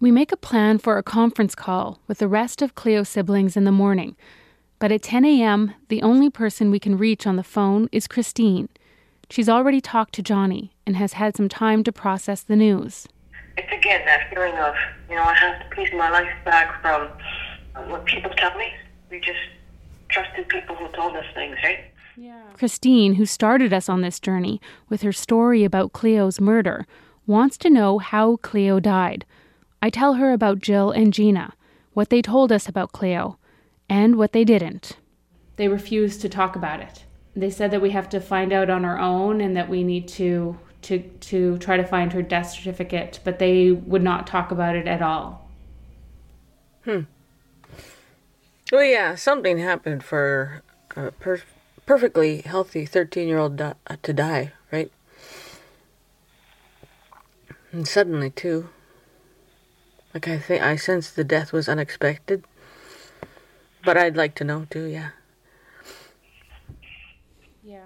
We 0.00 0.10
make 0.10 0.32
a 0.32 0.36
plan 0.36 0.78
for 0.78 0.98
a 0.98 1.02
conference 1.02 1.54
call 1.54 1.98
with 2.06 2.18
the 2.18 2.28
rest 2.28 2.60
of 2.60 2.74
Cleo's 2.74 3.08
siblings 3.08 3.56
in 3.56 3.64
the 3.64 3.72
morning. 3.72 4.16
But 4.78 4.92
at 4.92 5.02
10 5.02 5.24
a.m., 5.24 5.72
the 5.88 6.02
only 6.02 6.28
person 6.28 6.70
we 6.70 6.78
can 6.78 6.98
reach 6.98 7.26
on 7.26 7.36
the 7.36 7.42
phone 7.42 7.88
is 7.90 8.06
Christine. 8.06 8.68
She's 9.30 9.48
already 9.48 9.80
talked 9.80 10.14
to 10.16 10.22
Johnny 10.22 10.74
and 10.86 10.96
has 10.96 11.14
had 11.14 11.36
some 11.36 11.48
time 11.48 11.82
to 11.84 11.92
process 11.92 12.42
the 12.42 12.56
news. 12.56 13.08
It's 13.56 13.72
again 13.72 14.02
that 14.06 14.30
feeling 14.30 14.54
of, 14.54 14.74
you 15.08 15.16
know, 15.16 15.22
I 15.22 15.34
have 15.34 15.62
to 15.62 15.76
piece 15.76 15.92
my 15.92 16.10
life 16.10 16.32
back 16.44 16.80
from 16.82 17.08
what 17.88 18.04
people 18.04 18.30
tell 18.36 18.56
me. 18.56 18.72
We 19.10 19.20
just 19.20 19.38
trusted 20.08 20.48
people 20.48 20.74
who 20.76 20.88
told 20.88 21.16
us 21.16 21.24
things, 21.34 21.56
right? 21.62 21.84
Yeah. 22.16 22.42
Christine, 22.54 23.14
who 23.14 23.26
started 23.26 23.72
us 23.72 23.88
on 23.88 24.00
this 24.00 24.20
journey 24.20 24.60
with 24.88 25.02
her 25.02 25.12
story 25.12 25.64
about 25.64 25.92
Cleo's 25.92 26.40
murder, 26.40 26.86
wants 27.26 27.56
to 27.58 27.70
know 27.70 27.98
how 27.98 28.36
Cleo 28.36 28.80
died. 28.80 29.24
I 29.82 29.90
tell 29.90 30.14
her 30.14 30.32
about 30.32 30.60
Jill 30.60 30.90
and 30.90 31.12
Gina, 31.12 31.54
what 31.92 32.10
they 32.10 32.22
told 32.22 32.52
us 32.52 32.68
about 32.68 32.92
Cleo, 32.92 33.38
and 33.88 34.16
what 34.16 34.32
they 34.32 34.44
didn't. 34.44 34.96
They 35.56 35.68
refused 35.68 36.20
to 36.22 36.28
talk 36.28 36.56
about 36.56 36.80
it. 36.80 37.04
They 37.36 37.50
said 37.50 37.70
that 37.72 37.82
we 37.82 37.90
have 37.90 38.08
to 38.10 38.20
find 38.20 38.52
out 38.52 38.70
on 38.70 38.84
our 38.84 38.98
own 38.98 39.40
and 39.40 39.56
that 39.56 39.68
we 39.68 39.82
need 39.82 40.06
to 40.08 40.58
to 40.84 40.98
to 41.00 41.58
try 41.58 41.76
to 41.76 41.84
find 41.84 42.12
her 42.12 42.22
death 42.22 42.50
certificate, 42.50 43.20
but 43.24 43.38
they 43.38 43.70
would 43.70 44.02
not 44.02 44.26
talk 44.26 44.50
about 44.50 44.76
it 44.76 44.86
at 44.86 45.02
all. 45.02 45.48
Hmm. 46.84 47.00
Well, 48.70 48.84
yeah, 48.84 49.14
something 49.14 49.58
happened 49.58 50.04
for 50.04 50.62
a 50.96 51.10
per- 51.10 51.42
perfectly 51.86 52.42
healthy 52.42 52.86
13 52.86 53.28
year 53.28 53.38
old 53.38 53.56
di- 53.56 53.74
to 54.02 54.12
die, 54.12 54.52
right? 54.72 54.90
And 57.72 57.88
suddenly, 57.88 58.30
too. 58.30 58.68
Like, 60.12 60.28
I 60.28 60.38
think 60.38 60.62
I 60.62 60.76
sense 60.76 61.10
the 61.10 61.24
death 61.24 61.52
was 61.52 61.68
unexpected. 61.68 62.44
But 63.84 63.96
I'd 63.96 64.16
like 64.16 64.34
to 64.36 64.44
know, 64.44 64.66
too, 64.70 64.84
yeah. 64.84 65.10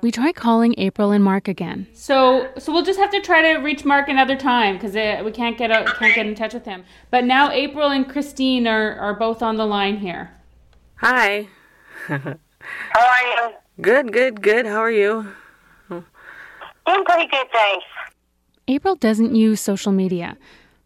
We 0.00 0.12
try 0.12 0.32
calling 0.32 0.74
April 0.78 1.10
and 1.10 1.24
Mark 1.24 1.48
again. 1.48 1.88
So, 1.92 2.48
so 2.56 2.72
we'll 2.72 2.84
just 2.84 2.98
have 2.98 3.10
to 3.10 3.20
try 3.20 3.42
to 3.52 3.58
reach 3.60 3.84
Mark 3.84 4.08
another 4.08 4.36
time 4.36 4.76
because 4.76 4.94
we 5.24 5.32
can't 5.32 5.58
get 5.58 5.70
out, 5.70 5.86
can't 5.96 6.14
get 6.14 6.26
in 6.26 6.34
touch 6.34 6.54
with 6.54 6.64
him. 6.64 6.84
But 7.10 7.24
now 7.24 7.50
April 7.50 7.90
and 7.90 8.08
Christine 8.08 8.66
are 8.66 8.94
are 8.96 9.14
both 9.14 9.42
on 9.42 9.56
the 9.56 9.66
line 9.66 9.98
here. 9.98 10.30
Hi. 10.96 11.48
How 12.06 12.36
are 12.96 13.26
you? 13.26 13.54
Good, 13.80 14.12
good, 14.12 14.42
good. 14.42 14.66
How 14.66 14.78
are 14.78 14.90
you? 14.90 15.28
I'm 15.90 17.04
pretty 17.04 17.28
good, 17.28 17.46
thanks. 17.52 17.84
April 18.66 18.96
doesn't 18.96 19.34
use 19.34 19.60
social 19.60 19.92
media, 19.92 20.36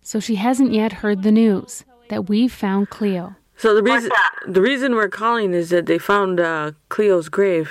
so 0.02 0.20
she 0.20 0.36
hasn't 0.36 0.72
yet 0.72 0.94
heard 0.94 1.22
the 1.22 1.32
news 1.32 1.84
that 2.08 2.28
we've 2.28 2.52
found 2.52 2.90
Cleo. 2.90 3.36
So 3.56 3.74
the 3.74 3.82
reason 3.82 4.10
the 4.46 4.60
reason 4.60 4.94
we're 4.94 5.08
calling 5.08 5.52
is 5.52 5.70
that 5.70 5.86
they 5.86 5.98
found 5.98 6.40
uh, 6.40 6.72
Cleo's 6.88 7.28
grave. 7.28 7.70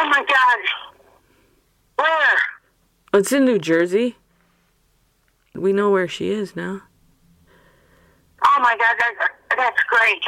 Oh 0.00 0.08
my 0.08 0.24
God. 0.24 0.58
Where? 1.96 2.38
It's 3.14 3.32
in 3.32 3.44
New 3.44 3.58
Jersey. 3.58 4.16
We 5.54 5.72
know 5.72 5.90
where 5.90 6.06
she 6.06 6.30
is 6.30 6.54
now. 6.54 6.82
Oh 8.44 8.60
my 8.60 8.76
God, 8.76 8.96
that, 9.00 9.30
that's 9.56 9.82
great. 9.88 10.22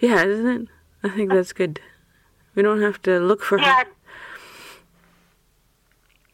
Yeah, 0.00 0.24
isn't 0.24 0.62
it? 0.62 0.68
I 1.04 1.08
think 1.10 1.30
that's 1.30 1.52
good. 1.52 1.80
We 2.54 2.62
don't 2.62 2.80
have 2.82 3.00
to 3.02 3.20
look 3.20 3.42
for 3.42 3.58
Yeah, 3.58 3.84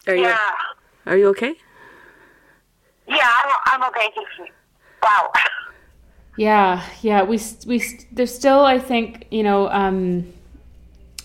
her. 0.07 0.13
Are 0.13 0.17
you 0.17 0.23
yeah, 0.23 0.39
Are 1.07 1.17
you 1.17 1.29
okay? 1.29 1.55
yeah, 3.07 3.31
I'm, 3.67 3.83
I'm 3.83 3.91
okay. 3.91 4.09
Wow. 5.03 5.31
Yeah, 6.37 6.83
yeah. 7.03 7.23
We 7.25 7.39
we 7.67 7.83
there's 8.13 8.35
still 8.35 8.61
I 8.65 8.79
think 8.79 9.27
you 9.31 9.43
know 9.43 9.69
um, 9.69 10.33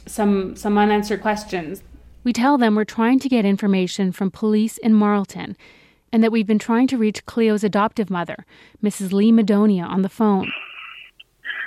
some 0.05 0.55
some 0.55 0.77
unanswered 0.77 1.21
questions. 1.21 1.83
We 2.23 2.33
tell 2.33 2.57
them 2.57 2.75
we're 2.75 2.85
trying 2.85 3.19
to 3.19 3.29
get 3.29 3.45
information 3.45 4.11
from 4.11 4.31
police 4.31 4.77
in 4.77 4.93
Marlton 4.93 5.57
and 6.13 6.23
that 6.23 6.31
we've 6.31 6.47
been 6.47 6.59
trying 6.59 6.87
to 6.87 6.97
reach 6.97 7.25
Cleo's 7.25 7.63
adoptive 7.63 8.09
mother, 8.09 8.45
Mrs. 8.83 9.11
Lee 9.11 9.31
Madonia, 9.31 9.85
on 9.85 10.03
the 10.03 10.09
phone. 10.09 10.51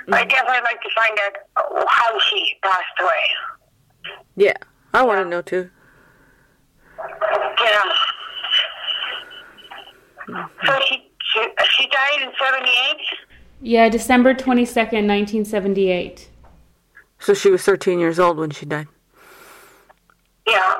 I 0.09 0.23
definitely 0.23 0.61
like 0.63 0.81
to 0.81 0.89
find 0.95 1.19
out 1.25 1.87
how 1.89 2.19
she 2.19 2.55
passed 2.63 2.85
away. 3.01 4.15
Yeah, 4.37 4.53
I 4.93 5.03
want 5.03 5.23
to 5.23 5.29
know 5.29 5.41
too. 5.41 5.69
Yeah. 6.97 7.83
So 10.65 10.79
she, 10.87 11.11
she 11.33 11.47
she 11.71 11.87
died 11.89 12.21
in 12.21 12.31
'78. 12.39 12.97
Yeah, 13.61 13.89
December 13.89 14.33
twenty 14.33 14.63
second, 14.63 15.07
nineteen 15.07 15.43
seventy 15.43 15.89
eight. 15.89 16.29
So 17.19 17.33
she 17.33 17.49
was 17.49 17.63
13 17.63 17.99
years 17.99 18.19
old 18.19 18.37
when 18.37 18.49
she 18.51 18.65
died. 18.65 18.87
Yeah. 20.47 20.73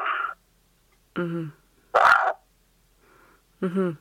Mm 1.15 1.27
Mhm. 1.31 1.51
Wow. 1.93 2.37
Mhm. 3.61 3.97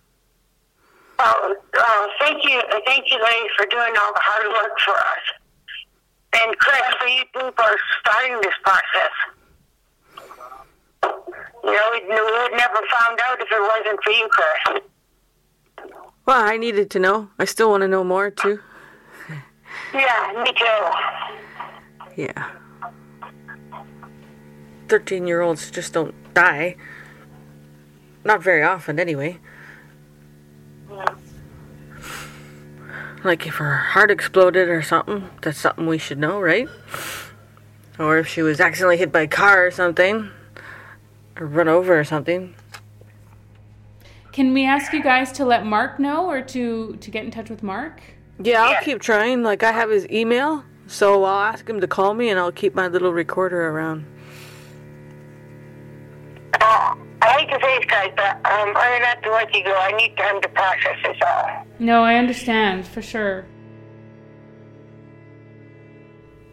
Oh, 1.18 1.56
uh, 1.78 2.06
thank 2.20 2.44
you, 2.44 2.58
uh, 2.58 2.80
thank 2.84 3.10
you, 3.10 3.22
ladies, 3.22 3.50
for 3.56 3.64
doing 3.66 3.96
all 3.96 4.12
the 4.12 4.20
hard 4.22 4.46
work 4.48 4.78
for 4.84 4.92
us, 4.92 6.42
and 6.42 6.58
Chris, 6.58 6.82
for 7.00 7.06
you 7.06 7.22
two 7.32 7.52
for 7.56 7.76
starting 8.00 8.38
this 8.42 8.52
process. 8.62 9.14
You 11.64 11.72
know, 11.72 11.88
we, 11.92 12.00
we 12.06 12.20
would 12.20 12.52
never 12.52 12.80
found 12.98 13.18
out 13.26 13.40
if 13.40 13.48
it 13.50 13.60
wasn't 13.62 14.04
for 14.04 14.10
you, 14.12 14.28
Chris. 14.30 14.82
Well, 16.26 16.42
I 16.42 16.58
needed 16.58 16.90
to 16.90 16.98
know. 16.98 17.30
I 17.38 17.46
still 17.46 17.70
want 17.70 17.80
to 17.80 17.88
know 17.88 18.04
more 18.04 18.30
too. 18.30 18.60
Yeah, 19.94 20.42
me 20.44 20.52
too. 20.52 21.45
Yeah. 22.16 22.50
13 24.88 25.26
year 25.26 25.40
olds 25.42 25.70
just 25.70 25.92
don't 25.92 26.14
die. 26.34 26.76
Not 28.24 28.42
very 28.42 28.62
often, 28.62 28.98
anyway. 28.98 29.38
Like 33.24 33.46
if 33.46 33.56
her 33.56 33.76
heart 33.76 34.10
exploded 34.10 34.68
or 34.68 34.82
something, 34.82 35.28
that's 35.42 35.58
something 35.58 35.86
we 35.86 35.98
should 35.98 36.18
know, 36.18 36.40
right? 36.40 36.68
Or 37.98 38.18
if 38.18 38.28
she 38.28 38.42
was 38.42 38.60
accidentally 38.60 38.98
hit 38.98 39.10
by 39.10 39.22
a 39.22 39.26
car 39.26 39.66
or 39.66 39.70
something, 39.70 40.30
or 41.36 41.46
run 41.46 41.68
over 41.68 41.98
or 41.98 42.04
something. 42.04 42.54
Can 44.32 44.52
we 44.52 44.64
ask 44.64 44.92
you 44.92 45.02
guys 45.02 45.32
to 45.32 45.44
let 45.44 45.64
Mark 45.64 45.98
know 45.98 46.28
or 46.28 46.42
to 46.42 46.96
to 46.96 47.10
get 47.10 47.24
in 47.24 47.30
touch 47.30 47.48
with 47.50 47.62
Mark? 47.62 48.00
Yeah, 48.38 48.62
I'll 48.62 48.84
keep 48.84 49.00
trying. 49.00 49.42
Like 49.42 49.62
I 49.62 49.72
have 49.72 49.90
his 49.90 50.06
email, 50.08 50.62
so 50.86 51.24
I'll 51.24 51.40
ask 51.52 51.68
him 51.68 51.80
to 51.80 51.86
call 51.86 52.14
me 52.14 52.28
and 52.28 52.38
I'll 52.38 52.52
keep 52.52 52.74
my 52.74 52.88
little 52.88 53.12
recorder 53.12 53.68
around. 53.68 54.04
Uh, 56.54 56.94
I 57.22 57.28
hate 57.38 57.48
to 57.50 57.58
say 57.60 57.76
it, 57.76 57.88
guys, 57.88 58.12
but 58.16 58.36
um, 58.36 58.68
I'm 58.68 58.72
gonna 58.74 59.06
have 59.06 59.22
to 59.22 59.30
let 59.32 59.54
you 59.54 59.64
go. 59.64 59.74
I 59.74 59.92
need 59.92 60.16
time 60.16 60.40
to 60.40 60.48
process 60.48 60.96
this 61.02 61.16
all. 61.26 61.66
No, 61.78 62.02
I 62.02 62.16
understand 62.16 62.86
for 62.86 63.02
sure. 63.02 63.44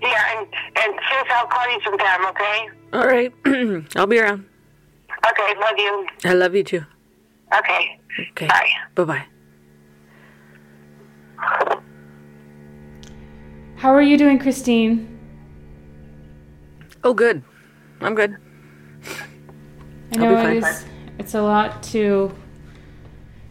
Yeah, 0.01 0.37
and, 0.37 0.47
and 0.77 0.99
sis, 1.09 1.31
I'll 1.31 1.47
call 1.47 1.71
you 1.71 1.79
sometime, 1.83 2.25
okay? 2.27 2.69
All 2.91 3.07
right. 3.07 3.33
I'll 3.95 4.07
be 4.07 4.19
around. 4.19 4.45
Okay, 5.25 5.59
love 5.59 5.75
you. 5.77 6.07
I 6.25 6.33
love 6.33 6.53
you 6.55 6.63
too. 6.63 6.85
Okay. 7.57 7.99
Okay. 8.31 8.47
Bye. 8.47 8.69
Bye 8.95 9.25
bye. 11.39 11.85
How 13.83 13.93
are 13.93 14.01
you 14.01 14.17
doing, 14.17 14.39
Christine? 14.39 15.19
Oh, 17.03 17.13
good. 17.13 17.43
I'm 17.99 18.15
good. 18.15 18.37
I 19.03 20.19
I'll 20.19 20.19
know 20.19 20.37
it 20.37 20.61
fine. 20.61 20.89
It's 21.19 21.33
a 21.33 21.41
lot 21.41 21.83
to 21.91 22.33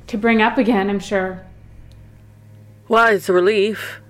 to 0.06 0.16
bring 0.16 0.40
up 0.40 0.56
again. 0.56 0.88
I'm 0.88 1.00
sure. 1.00 1.44
Well, 2.88 3.14
it's 3.14 3.28
a 3.28 3.34
relief, 3.34 4.00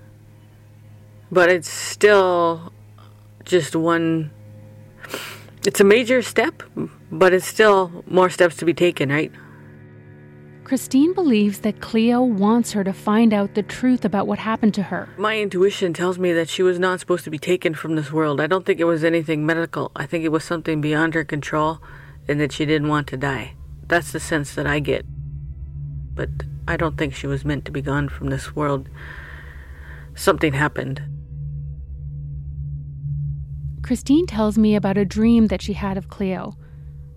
but 1.29 1.49
it's 1.49 1.67
still 1.67 2.71
just 3.43 3.75
one. 3.75 4.31
It's 5.67 5.81
a 5.81 5.83
major 5.83 6.21
step, 6.21 6.63
but 7.11 7.33
it's 7.33 7.45
still 7.45 8.05
more 8.07 8.29
steps 8.29 8.55
to 8.63 8.65
be 8.65 8.73
taken, 8.73 9.09
right? 9.09 9.33
Christine 10.63 11.13
believes 11.13 11.59
that 11.59 11.81
Cleo 11.81 12.21
wants 12.21 12.71
her 12.71 12.83
to 12.83 12.93
find 12.93 13.33
out 13.33 13.53
the 13.53 13.63
truth 13.63 14.05
about 14.05 14.27
what 14.27 14.39
happened 14.39 14.73
to 14.75 14.83
her. 14.83 15.09
My 15.17 15.39
intuition 15.39 15.93
tells 15.93 16.17
me 16.17 16.31
that 16.33 16.47
she 16.47 16.63
was 16.63 16.79
not 16.79 17.01
supposed 17.01 17.25
to 17.25 17.29
be 17.29 17.37
taken 17.37 17.73
from 17.73 17.95
this 17.95 18.11
world. 18.11 18.39
I 18.39 18.47
don't 18.47 18.65
think 18.65 18.79
it 18.79 18.85
was 18.85 19.03
anything 19.03 19.45
medical. 19.45 19.91
I 19.95 20.05
think 20.05 20.23
it 20.23 20.31
was 20.31 20.43
something 20.43 20.79
beyond 20.79 21.15
her 21.15 21.25
control 21.25 21.79
and 22.27 22.39
that 22.39 22.53
she 22.53 22.65
didn't 22.65 22.87
want 22.87 23.07
to 23.07 23.17
die. 23.17 23.55
That's 23.87 24.13
the 24.13 24.19
sense 24.19 24.55
that 24.55 24.65
I 24.65 24.79
get. 24.79 25.05
But 26.15 26.29
I 26.65 26.77
don't 26.77 26.97
think 26.97 27.13
she 27.13 27.27
was 27.27 27.43
meant 27.43 27.65
to 27.65 27.71
be 27.71 27.81
gone 27.81 28.07
from 28.07 28.29
this 28.29 28.55
world. 28.55 28.89
Something 30.15 30.53
happened. 30.53 31.01
Christine 33.81 34.25
tells 34.27 34.57
me 34.57 34.75
about 34.75 34.97
a 34.97 35.03
dream 35.03 35.47
that 35.47 35.61
she 35.61 35.73
had 35.73 35.97
of 35.97 36.07
Cleo. 36.07 36.55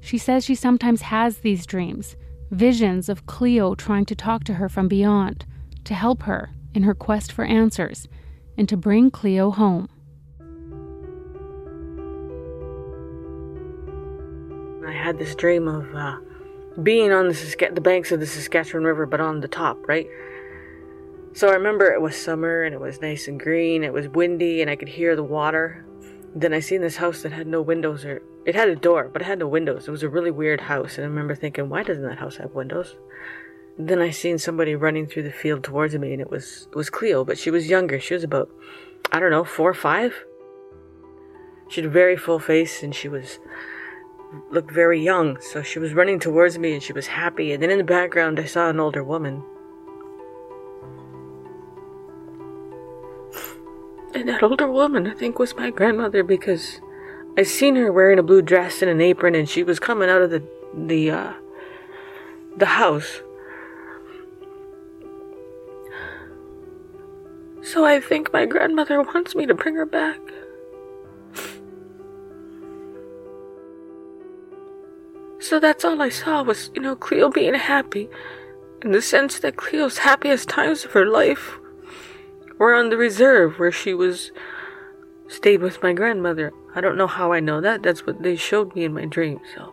She 0.00 0.18
says 0.18 0.44
she 0.44 0.56
sometimes 0.56 1.02
has 1.02 1.38
these 1.38 1.64
dreams, 1.64 2.16
visions 2.50 3.08
of 3.08 3.26
Cleo 3.26 3.74
trying 3.74 4.04
to 4.06 4.14
talk 4.14 4.44
to 4.44 4.54
her 4.54 4.68
from 4.68 4.88
beyond, 4.88 5.46
to 5.84 5.94
help 5.94 6.22
her 6.22 6.50
in 6.74 6.82
her 6.82 6.94
quest 6.94 7.32
for 7.32 7.44
answers, 7.44 8.08
and 8.56 8.68
to 8.68 8.76
bring 8.76 9.10
Cleo 9.10 9.50
home. 9.50 9.88
I 14.86 14.92
had 14.92 15.18
this 15.18 15.34
dream 15.34 15.66
of 15.66 15.94
uh, 15.94 16.18
being 16.82 17.12
on 17.12 17.28
the, 17.28 17.34
Sask- 17.34 17.74
the 17.74 17.80
banks 17.80 18.12
of 18.12 18.20
the 18.20 18.26
Saskatchewan 18.26 18.84
River, 18.84 19.06
but 19.06 19.20
on 19.20 19.40
the 19.40 19.48
top, 19.48 19.88
right? 19.88 20.06
So 21.32 21.48
I 21.48 21.52
remember 21.54 21.92
it 21.92 22.00
was 22.00 22.16
summer 22.16 22.62
and 22.62 22.74
it 22.74 22.80
was 22.80 23.00
nice 23.00 23.28
and 23.28 23.38
green. 23.38 23.84
It 23.84 23.92
was 23.92 24.08
windy 24.08 24.62
and 24.62 24.70
I 24.70 24.76
could 24.76 24.88
hear 24.88 25.16
the 25.16 25.22
water. 25.22 25.84
Then 26.34 26.54
I 26.54 26.60
seen 26.60 26.80
this 26.80 26.96
house 26.96 27.22
that 27.22 27.32
had 27.32 27.46
no 27.46 27.60
windows, 27.60 28.04
or 28.04 28.22
it 28.46 28.54
had 28.54 28.68
a 28.68 28.76
door, 28.76 29.10
but 29.12 29.22
it 29.22 29.24
had 29.24 29.40
no 29.40 29.48
windows. 29.48 29.88
It 29.88 29.90
was 29.90 30.04
a 30.04 30.08
really 30.08 30.30
weird 30.30 30.60
house, 30.62 30.96
and 30.96 31.04
I 31.04 31.08
remember 31.08 31.34
thinking, 31.34 31.68
why 31.68 31.82
doesn't 31.82 32.04
that 32.04 32.18
house 32.18 32.36
have 32.36 32.54
windows? 32.54 32.94
Then 33.76 34.00
I 34.00 34.10
seen 34.10 34.38
somebody 34.38 34.76
running 34.76 35.06
through 35.06 35.24
the 35.24 35.32
field 35.32 35.64
towards 35.64 35.98
me, 35.98 36.12
and 36.12 36.22
it 36.22 36.30
was 36.30 36.68
it 36.70 36.76
was 36.76 36.88
Cleo, 36.88 37.24
but 37.24 37.38
she 37.38 37.50
was 37.50 37.68
younger. 37.68 37.98
She 37.98 38.14
was 38.14 38.22
about, 38.22 38.48
I 39.10 39.18
don't 39.18 39.32
know, 39.32 39.44
four 39.44 39.68
or 39.68 39.74
five. 39.74 40.14
She 41.68 41.80
had 41.80 41.90
a 41.90 41.92
very 41.92 42.16
full 42.16 42.38
face, 42.38 42.84
and 42.84 42.94
she 42.94 43.08
was 43.08 43.40
looked 44.52 44.70
very 44.70 45.02
young. 45.02 45.40
So 45.40 45.62
she 45.62 45.80
was 45.80 45.92
running 45.92 46.20
towards 46.20 46.56
me, 46.56 46.72
and 46.72 46.82
she 46.82 46.92
was 46.92 47.08
happy. 47.08 47.52
And 47.52 47.60
then 47.60 47.70
in 47.70 47.78
the 47.78 47.84
background, 47.84 48.38
I 48.38 48.44
saw 48.44 48.70
an 48.70 48.78
older 48.78 49.02
woman. 49.02 49.42
And 54.14 54.28
that 54.28 54.42
older 54.42 54.70
woman, 54.70 55.08
I 55.08 55.14
think, 55.14 55.40
was 55.40 55.56
my 55.56 55.70
grandmother 55.70 56.22
because 56.22 56.80
I 57.36 57.42
seen 57.42 57.76
her 57.76 57.92
wearing 57.92 58.18
a 58.18 58.22
blue 58.22 58.42
dress 58.42 58.80
and 58.80 58.90
an 58.90 59.00
apron, 59.00 59.34
and 59.34 59.48
she 59.48 59.62
was 59.62 59.78
coming 59.78 60.08
out 60.08 60.22
of 60.22 60.30
the 60.30 60.42
the 60.74 61.10
uh, 61.10 61.32
the 62.56 62.66
house. 62.66 63.20
So 67.62 67.84
I 67.84 68.00
think 68.00 68.32
my 68.32 68.46
grandmother 68.46 69.02
wants 69.02 69.34
me 69.34 69.44
to 69.46 69.54
bring 69.54 69.74
her 69.74 69.84
back. 69.84 70.20
So 75.40 75.60
that's 75.60 75.84
all 75.84 76.00
I 76.02 76.08
saw 76.08 76.42
was, 76.42 76.70
you 76.74 76.82
know, 76.82 76.96
Cleo 76.96 77.28
being 77.28 77.54
happy. 77.54 78.08
In 78.82 78.92
the 78.92 79.02
sense 79.02 79.38
that 79.40 79.56
Cleo's 79.56 79.98
happiest 79.98 80.48
times 80.48 80.84
of 80.84 80.92
her 80.92 81.06
life 81.06 81.58
were 82.58 82.74
on 82.74 82.90
the 82.90 82.96
reserve 82.96 83.58
where 83.58 83.72
she 83.72 83.94
was 83.94 84.32
stayed 85.28 85.60
with 85.60 85.82
my 85.82 85.92
grandmother. 85.92 86.52
I 86.76 86.82
don't 86.82 86.98
know 86.98 87.06
how 87.06 87.32
I 87.32 87.40
know 87.40 87.60
that. 87.62 87.82
That's 87.82 88.06
what 88.06 88.22
they 88.22 88.36
showed 88.36 88.74
me 88.76 88.84
in 88.84 88.92
my 88.92 89.06
dream, 89.06 89.40
so 89.54 89.72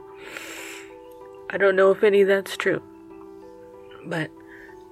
I 1.50 1.58
don't 1.58 1.76
know 1.76 1.92
if 1.92 2.02
any 2.02 2.22
of 2.22 2.30
that's 2.30 2.56
true. 2.58 2.82
But 4.06 4.32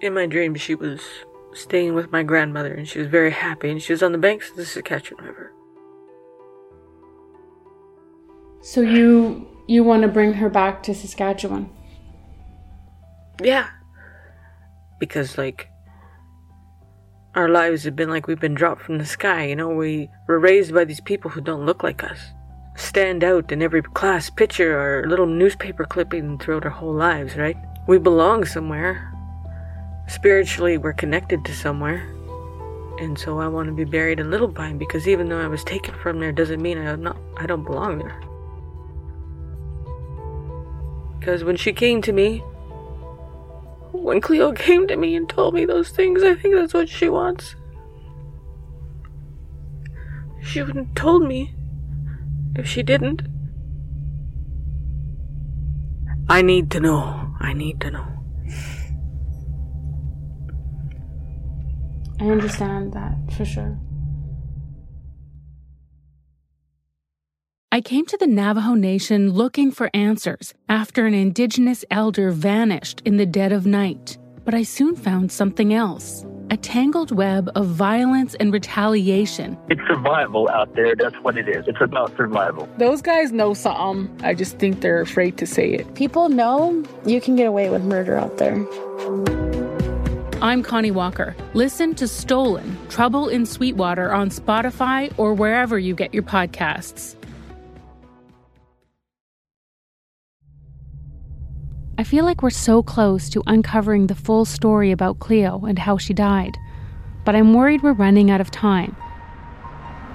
in 0.01 0.13
my 0.13 0.25
dream 0.25 0.55
she 0.55 0.75
was 0.75 1.01
staying 1.53 1.95
with 1.95 2.11
my 2.11 2.23
grandmother 2.23 2.73
and 2.73 2.87
she 2.87 2.99
was 2.99 3.07
very 3.07 3.31
happy 3.31 3.69
and 3.69 3.81
she 3.81 3.93
was 3.93 4.03
on 4.03 4.11
the 4.11 4.17
banks 4.17 4.49
of 4.49 4.57
the 4.57 4.65
Saskatchewan 4.65 5.25
River. 5.25 5.53
So 8.61 8.81
you 8.81 9.47
you 9.67 9.83
want 9.83 10.01
to 10.01 10.07
bring 10.07 10.33
her 10.33 10.49
back 10.49 10.83
to 10.83 10.93
Saskatchewan? 10.93 11.69
Yeah. 13.41 13.69
Because 14.99 15.37
like 15.37 15.70
our 17.33 17.47
lives 17.47 17.83
have 17.83 17.95
been 17.95 18.09
like 18.09 18.27
we've 18.27 18.39
been 18.39 18.53
dropped 18.53 18.81
from 18.81 18.97
the 18.97 19.05
sky, 19.05 19.45
you 19.45 19.55
know, 19.55 19.69
we 19.69 20.09
were 20.27 20.39
raised 20.39 20.73
by 20.73 20.83
these 20.83 20.99
people 20.99 21.31
who 21.31 21.41
don't 21.41 21.65
look 21.65 21.83
like 21.83 22.03
us. 22.03 22.19
Stand 22.75 23.23
out 23.23 23.51
in 23.51 23.61
every 23.61 23.81
class 23.81 24.29
picture 24.29 24.77
or 24.77 25.07
little 25.07 25.25
newspaper 25.25 25.85
clipping 25.85 26.37
throughout 26.37 26.65
our 26.65 26.71
whole 26.71 26.93
lives, 26.93 27.35
right? 27.37 27.57
We 27.87 27.99
belong 27.99 28.45
somewhere. 28.45 29.07
Spiritually, 30.07 30.77
we're 30.77 30.93
connected 30.93 31.45
to 31.45 31.55
somewhere. 31.55 32.07
And 32.99 33.17
so 33.17 33.39
I 33.39 33.47
want 33.47 33.67
to 33.67 33.73
be 33.73 33.85
buried 33.85 34.19
in 34.19 34.29
Little 34.29 34.51
Pine 34.51 34.77
because 34.77 35.07
even 35.07 35.29
though 35.29 35.39
I 35.39 35.47
was 35.47 35.63
taken 35.63 35.95
from 35.95 36.19
there 36.19 36.31
doesn't 36.31 36.61
mean 36.61 36.77
I 36.77 36.95
not 36.95 37.17
I 37.37 37.45
don't 37.45 37.63
belong 37.63 37.99
there. 37.99 38.21
Because 41.17 41.43
when 41.43 41.55
she 41.55 41.71
came 41.71 42.01
to 42.01 42.11
me, 42.11 42.43
when 44.01 44.21
Cleo 44.21 44.51
came 44.51 44.87
to 44.87 44.97
me 44.97 45.15
and 45.15 45.29
told 45.29 45.53
me 45.53 45.65
those 45.65 45.89
things, 45.89 46.23
I 46.23 46.35
think 46.35 46.55
that's 46.55 46.73
what 46.73 46.89
she 46.89 47.09
wants. 47.09 47.55
She 50.41 50.61
wouldn't 50.61 50.87
have 50.87 50.95
told 50.95 51.27
me 51.27 51.53
if 52.55 52.67
she 52.67 52.83
didn't. 52.83 53.21
I 56.27 56.41
need 56.41 56.71
to 56.71 56.79
know. 56.79 57.33
I 57.39 57.53
need 57.53 57.79
to 57.81 57.91
know. 57.91 58.07
I 62.19 62.25
understand 62.25 62.93
that 62.93 63.17
for 63.35 63.45
sure. 63.45 63.79
I 67.73 67.79
came 67.79 68.05
to 68.07 68.17
the 68.17 68.27
Navajo 68.27 68.73
Nation 68.73 69.31
looking 69.31 69.71
for 69.71 69.89
answers 69.93 70.53
after 70.67 71.05
an 71.05 71.13
indigenous 71.13 71.85
elder 71.89 72.29
vanished 72.31 73.01
in 73.05 73.15
the 73.15 73.25
dead 73.25 73.53
of 73.53 73.65
night. 73.65 74.17
But 74.43 74.53
I 74.53 74.63
soon 74.63 74.93
found 74.93 75.31
something 75.31 75.73
else 75.73 76.25
a 76.49 76.57
tangled 76.57 77.15
web 77.15 77.49
of 77.55 77.67
violence 77.67 78.35
and 78.41 78.51
retaliation. 78.51 79.57
It's 79.69 79.79
survival 79.87 80.49
out 80.49 80.75
there. 80.75 80.97
That's 80.97 81.15
what 81.21 81.37
it 81.37 81.47
is. 81.47 81.65
It's 81.65 81.79
about 81.79 82.13
survival. 82.17 82.67
Those 82.77 83.01
guys 83.01 83.31
know 83.31 83.53
something. 83.53 84.13
I 84.21 84.33
just 84.33 84.59
think 84.59 84.81
they're 84.81 84.99
afraid 84.99 85.37
to 85.37 85.47
say 85.47 85.71
it. 85.71 85.95
People 85.95 86.27
know 86.27 86.83
you 87.05 87.21
can 87.21 87.37
get 87.37 87.47
away 87.47 87.69
with 87.69 87.85
murder 87.85 88.17
out 88.17 88.37
there. 88.37 88.57
I'm 90.41 90.61
Connie 90.61 90.91
Walker. 90.91 91.37
Listen 91.53 91.95
to 91.95 92.05
Stolen 92.05 92.77
Trouble 92.89 93.29
in 93.29 93.45
Sweetwater 93.45 94.11
on 94.11 94.29
Spotify 94.29 95.13
or 95.17 95.33
wherever 95.33 95.79
you 95.79 95.95
get 95.95 96.13
your 96.13 96.23
podcasts. 96.23 97.15
I 102.01 102.03
feel 102.03 102.25
like 102.25 102.41
we're 102.41 102.49
so 102.49 102.81
close 102.81 103.29
to 103.29 103.43
uncovering 103.45 104.07
the 104.07 104.15
full 104.15 104.43
story 104.43 104.91
about 104.91 105.19
Cleo 105.19 105.65
and 105.65 105.77
how 105.77 105.99
she 105.99 106.15
died, 106.15 106.57
but 107.23 107.35
I'm 107.35 107.53
worried 107.53 107.83
we're 107.83 107.93
running 107.93 108.31
out 108.31 108.41
of 108.41 108.49
time. 108.49 108.95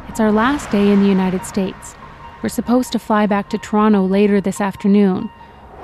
It's 0.09 0.18
our 0.18 0.33
last 0.33 0.68
day 0.72 0.90
in 0.90 1.01
the 1.01 1.09
United 1.09 1.46
States. 1.46 1.94
We're 2.42 2.49
supposed 2.49 2.90
to 2.90 2.99
fly 2.99 3.27
back 3.27 3.51
to 3.51 3.59
Toronto 3.59 4.05
later 4.05 4.40
this 4.40 4.61
afternoon. 4.61 5.31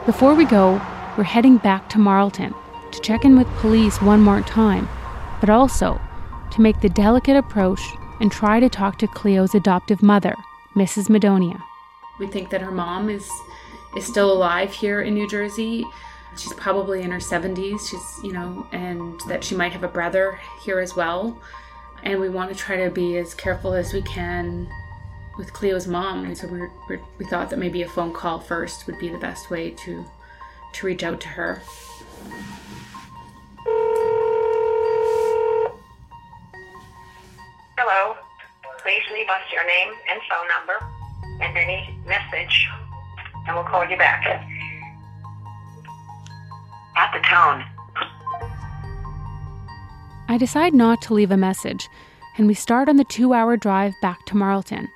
Before 0.04 0.34
we 0.34 0.44
go, 0.44 0.72
we're 1.16 1.22
heading 1.22 1.58
back 1.58 1.88
to 1.90 1.98
Marlton 1.98 2.52
to 2.90 3.00
check 3.02 3.24
in 3.24 3.38
with 3.38 3.46
police 3.58 4.02
one 4.02 4.22
more 4.22 4.40
time, 4.40 4.88
but 5.38 5.50
also 5.50 6.00
to 6.50 6.60
make 6.60 6.80
the 6.80 6.88
delicate 6.88 7.36
approach 7.36 7.80
and 8.18 8.32
try 8.32 8.58
to 8.58 8.68
talk 8.68 8.98
to 8.98 9.06
Cleo's 9.06 9.54
adoptive 9.54 10.02
mother, 10.02 10.34
Mrs. 10.74 11.08
Madonia. 11.08 11.62
We 12.18 12.26
think 12.26 12.50
that 12.50 12.60
her 12.60 12.72
mom 12.72 13.08
is 13.08 13.30
is 13.96 14.06
still 14.06 14.32
alive 14.32 14.72
here 14.72 15.02
in 15.02 15.14
New 15.14 15.28
Jersey. 15.28 15.84
She's 16.36 16.52
probably 16.54 17.02
in 17.02 17.10
her 17.10 17.18
70s. 17.18 17.88
She's, 17.90 18.24
you 18.24 18.32
know, 18.32 18.66
and 18.72 19.20
that 19.28 19.44
she 19.44 19.54
might 19.54 19.72
have 19.72 19.84
a 19.84 19.88
brother 19.88 20.38
here 20.64 20.78
as 20.80 20.96
well. 20.96 21.36
and 22.04 22.20
we 22.20 22.28
want 22.28 22.50
to 22.50 22.56
try 22.56 22.76
to 22.84 22.90
be 22.90 23.16
as 23.18 23.34
careful 23.34 23.74
as 23.74 23.92
we 23.92 24.02
can 24.02 24.68
with 25.38 25.52
Cleo's 25.52 25.86
mom. 25.86 26.24
And 26.24 26.36
so 26.36 26.46
we 26.48 26.60
we 26.88 26.98
we 27.18 27.24
thought 27.26 27.50
that 27.50 27.58
maybe 27.58 27.82
a 27.82 27.88
phone 27.88 28.12
call 28.12 28.40
first 28.40 28.86
would 28.86 28.98
be 28.98 29.08
the 29.08 29.18
best 29.18 29.50
way 29.50 29.70
to 29.70 30.04
to 30.74 30.86
reach 30.86 31.02
out 31.04 31.20
to 31.20 31.28
her. 31.28 31.62
Hello. 37.78 38.16
Please 38.82 39.02
leave 39.12 39.28
us 39.28 39.42
your 39.52 39.64
name 39.66 39.94
and 40.10 40.20
phone 40.28 40.48
number 40.48 40.84
and 41.40 41.56
any 41.56 41.96
message, 42.06 42.68
and 43.46 43.56
we'll 43.56 43.64
call 43.64 43.84
you 43.88 43.96
back. 43.96 44.24
At 46.96 47.12
the 47.12 47.20
tone. 47.26 47.64
I 50.28 50.38
decide 50.38 50.74
not 50.74 51.02
to 51.02 51.14
leave 51.14 51.30
a 51.30 51.36
message, 51.36 51.88
and 52.38 52.46
we 52.46 52.54
start 52.54 52.88
on 52.88 52.96
the 52.96 53.04
two 53.04 53.34
hour 53.34 53.56
drive 53.56 53.94
back 54.00 54.24
to 54.26 54.36
Marlton. 54.36 54.88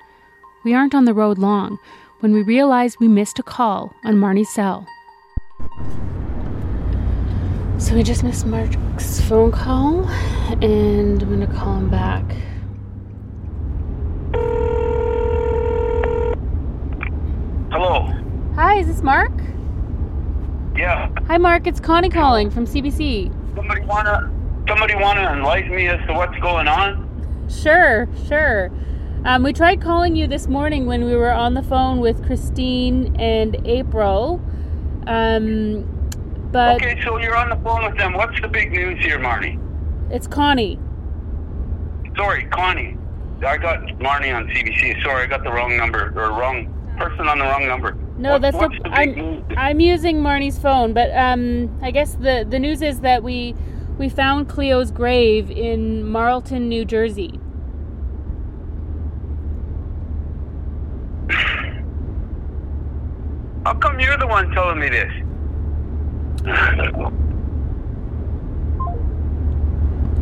We 0.63 0.73
aren't 0.73 0.95
on 0.95 1.05
the 1.05 1.13
road 1.13 1.37
long 1.37 1.77
when 2.19 2.33
we 2.33 2.41
realize 2.41 2.99
we 2.99 3.07
missed 3.07 3.39
a 3.39 3.43
call 3.43 3.93
on 4.03 4.15
Marnie's 4.15 4.49
cell. 4.49 4.87
So 7.79 7.93
we 7.93 8.01
just 8.01 8.23
missed 8.23 8.45
Mark's 8.45 9.21
phone 9.21 9.51
call, 9.51 10.07
and 10.63 11.21
I'm 11.21 11.29
gonna 11.29 11.45
call 11.45 11.75
him 11.75 11.89
back. 11.89 12.23
Hello. 17.71 18.11
Hi, 18.77 18.81
is 18.81 18.87
this 18.89 19.01
Mark? 19.01 19.31
Yeah. 20.75 21.09
Hi, 21.25 21.39
Mark. 21.39 21.65
It's 21.65 21.79
Connie 21.79 22.09
calling 22.09 22.51
from 22.51 22.67
CBC. 22.67 23.31
Somebody 23.55 23.81
wanna 23.85 24.31
somebody 24.67 24.93
wanna 24.93 25.31
enlighten 25.33 25.75
me 25.75 25.87
as 25.87 25.99
to 26.05 26.13
what's 26.13 26.37
going 26.37 26.67
on? 26.67 27.49
Sure, 27.49 28.07
sure. 28.27 28.69
Um, 29.25 29.41
we 29.41 29.51
tried 29.51 29.81
calling 29.81 30.15
you 30.15 30.27
this 30.27 30.47
morning 30.47 30.85
when 30.85 31.05
we 31.05 31.15
were 31.15 31.31
on 31.31 31.55
the 31.55 31.63
phone 31.63 32.01
with 32.01 32.23
Christine 32.23 33.19
and 33.19 33.59
April. 33.65 34.39
Um, 35.07 36.11
but 36.51 36.75
okay, 36.75 37.01
so 37.03 37.17
you're 37.17 37.35
on 37.35 37.49
the 37.49 37.55
phone 37.63 37.83
with 37.83 37.97
them. 37.97 38.13
What's 38.13 38.39
the 38.41 38.47
big 38.47 38.71
news 38.71 39.03
here, 39.03 39.17
Marnie? 39.17 39.59
it's 40.11 40.27
Connie. 40.27 40.79
Sorry, 42.15 42.45
Connie. 42.51 42.95
I 43.43 43.57
got 43.57 43.79
Marnie 43.97 44.35
on 44.35 44.47
CBC. 44.49 45.03
Sorry, 45.03 45.23
I 45.23 45.25
got 45.25 45.43
the 45.43 45.51
wrong 45.51 45.75
number 45.75 46.13
or 46.15 46.29
wrong 46.39 46.71
person 46.99 47.27
on 47.27 47.39
the 47.39 47.45
wrong 47.45 47.67
number. 47.67 47.97
No, 48.17 48.31
What- 48.33 48.41
that's 48.41 48.57
what's 48.57 48.73
no, 48.73 48.83
the 48.83 48.89
big 48.89 49.19
I'm? 49.51 49.57
I'm 49.57 49.79
using 49.79 50.17
Marnie's 50.17 50.57
phone, 50.57 50.93
but 50.93 51.15
um, 51.15 51.69
I 51.81 51.91
guess 51.91 52.13
the 52.15 52.45
the 52.49 52.57
news 52.59 52.81
is 52.81 53.01
that 53.01 53.21
we 53.23 53.55
we 53.97 54.09
found 54.09 54.47
Cleo's 54.49 54.91
grave 54.91 55.51
in 55.51 56.03
Marlton, 56.03 56.67
New 56.67 56.83
Jersey. 56.85 57.39
How 63.65 63.73
come 63.73 63.99
you're 63.99 64.17
the 64.17 64.27
one 64.27 64.49
telling 64.51 64.79
me 64.79 64.89
this? 64.89 65.11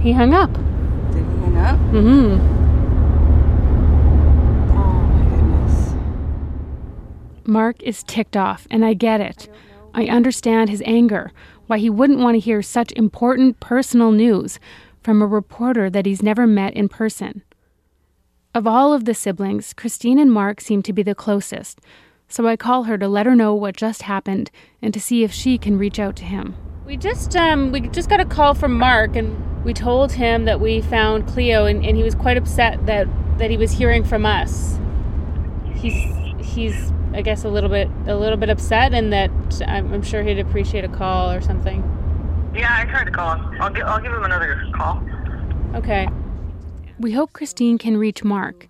He 0.01 0.12
hung 0.12 0.34
up. 0.34 0.51
Did 0.53 1.25
he 1.25 1.41
hang 1.41 1.58
up? 1.58 1.79
Mm-hmm. 1.91 2.64
Mark 7.47 7.81
is 7.84 8.03
ticked 8.03 8.36
off, 8.36 8.67
and 8.69 8.86
I 8.86 8.93
get 8.93 9.21
it. 9.21 9.49
I 9.93 10.05
understand 10.05 10.69
his 10.69 10.84
anger, 10.86 11.31
why 11.67 11.77
he 11.77 11.89
wouldn't 11.89 12.19
want 12.19 12.36
to 12.36 12.39
hear 12.39 12.62
such 12.62 12.91
important 12.93 13.60
personal 13.60 14.12
news 14.12 14.60
from 15.01 15.21
a 15.21 15.27
reporter 15.27 15.89
that 15.89 16.05
he's 16.05 16.23
never 16.23 16.45
met 16.47 16.73
in 16.73 16.89
person. 16.89 17.43
Of 18.53 18.65
all 18.65 18.93
of 18.93 19.05
the 19.05 19.13
siblings, 19.13 19.73
Christine 19.73 20.17
and 20.19 20.31
Mark 20.31 20.62
seem 20.62 20.81
to 20.84 20.93
be 20.93 21.03
the 21.03 21.15
closest, 21.15 21.79
so 22.27 22.47
I 22.47 22.55
call 22.55 22.84
her 22.84 22.97
to 22.97 23.08
let 23.08 23.25
her 23.25 23.36
know 23.36 23.53
what 23.53 23.77
just 23.77 24.03
happened 24.03 24.49
and 24.81 24.93
to 24.93 24.99
see 24.99 25.23
if 25.23 25.31
she 25.31 25.58
can 25.58 25.77
reach 25.77 25.99
out 25.99 26.15
to 26.17 26.23
him. 26.23 26.55
We 26.86 26.97
just 26.97 27.36
um 27.36 27.71
we 27.71 27.81
just 27.81 28.10
got 28.10 28.19
a 28.19 28.25
call 28.25 28.53
from 28.53 28.77
Mark 28.77 29.15
and 29.15 29.63
we 29.63 29.73
told 29.73 30.12
him 30.12 30.45
that 30.45 30.60
we 30.62 30.81
found 30.81 31.27
Cleo 31.27 31.65
and, 31.65 31.86
and 31.86 31.97
he 31.97 32.03
was 32.03 32.15
quite 32.15 32.38
upset 32.38 32.86
that 32.86 33.08
that 33.38 33.49
he 33.49 33.58
was 33.58 33.71
hearing 33.71 34.03
from 34.03 34.25
us. 34.25 34.79
He's 35.73 35.93
he's 36.39 36.91
I 37.15 37.21
guess 37.21 37.45
a 37.45 37.49
little 37.49 37.69
bit 37.69 37.88
a 38.08 38.15
little 38.15 38.38
bit 38.38 38.49
upset 38.49 38.93
and 38.93 39.12
that 39.13 39.32
I'm, 39.65 39.93
I'm 39.93 40.01
sure 40.04 40.21
he'd 40.21 40.38
appreciate 40.39 40.84
a 40.84 40.89
call 40.89 41.32
or 41.32 41.39
something. 41.41 41.82
Yeah, 42.54 42.67
I 42.78 42.86
tried 42.86 43.06
to 43.06 43.12
call 43.12 43.36
him. 43.36 43.62
I'll, 43.62 43.69
gi- 43.73 43.82
I'll 43.82 44.01
give 44.01 44.12
him 44.12 44.23
another 44.23 44.62
call. 44.75 45.01
Okay. 45.75 46.08
We 46.99 47.12
hope 47.13 47.34
Christine 47.34 47.78
can 47.78 47.97
reach 47.97 48.23
Mark. 48.23 48.67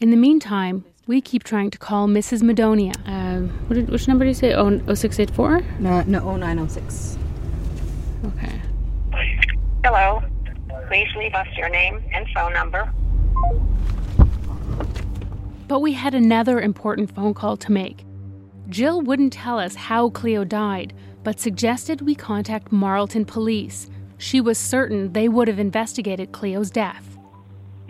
In 0.00 0.10
the 0.10 0.16
meantime, 0.16 0.84
we 1.06 1.20
keep 1.20 1.42
trying 1.44 1.70
to 1.70 1.78
call 1.78 2.06
Mrs. 2.08 2.42
Madonia. 2.42 2.94
Um, 3.08 3.48
what 3.68 3.74
did, 3.74 3.88
which 3.90 4.06
number 4.08 4.24
did 4.24 4.30
you 4.30 4.34
say? 4.34 4.54
Oh, 4.54 4.70
0684? 4.94 5.60
No, 5.80 6.02
no, 6.02 6.36
0906. 6.36 7.18
Okay. 8.26 8.60
Hello. 9.84 10.22
Please 10.88 11.08
leave 11.16 11.34
us 11.34 11.46
your 11.56 11.68
name 11.68 12.02
and 12.12 12.26
phone 12.34 12.52
number. 12.52 12.92
But 15.68 15.80
we 15.80 15.92
had 15.92 16.14
another 16.14 16.60
important 16.60 17.14
phone 17.14 17.34
call 17.34 17.56
to 17.58 17.70
make. 17.70 18.04
Jill 18.68 19.02
wouldn't 19.02 19.34
tell 19.34 19.58
us 19.58 19.74
how 19.74 20.08
Cleo 20.10 20.42
died, 20.44 20.94
but 21.22 21.38
suggested 21.38 22.00
we 22.00 22.14
contact 22.14 22.72
Marlton 22.72 23.26
Police. 23.26 23.88
She 24.16 24.40
was 24.40 24.58
certain 24.58 25.12
they 25.12 25.28
would 25.28 25.46
have 25.46 25.58
investigated 25.58 26.32
Cleo's 26.32 26.70
death. 26.70 27.18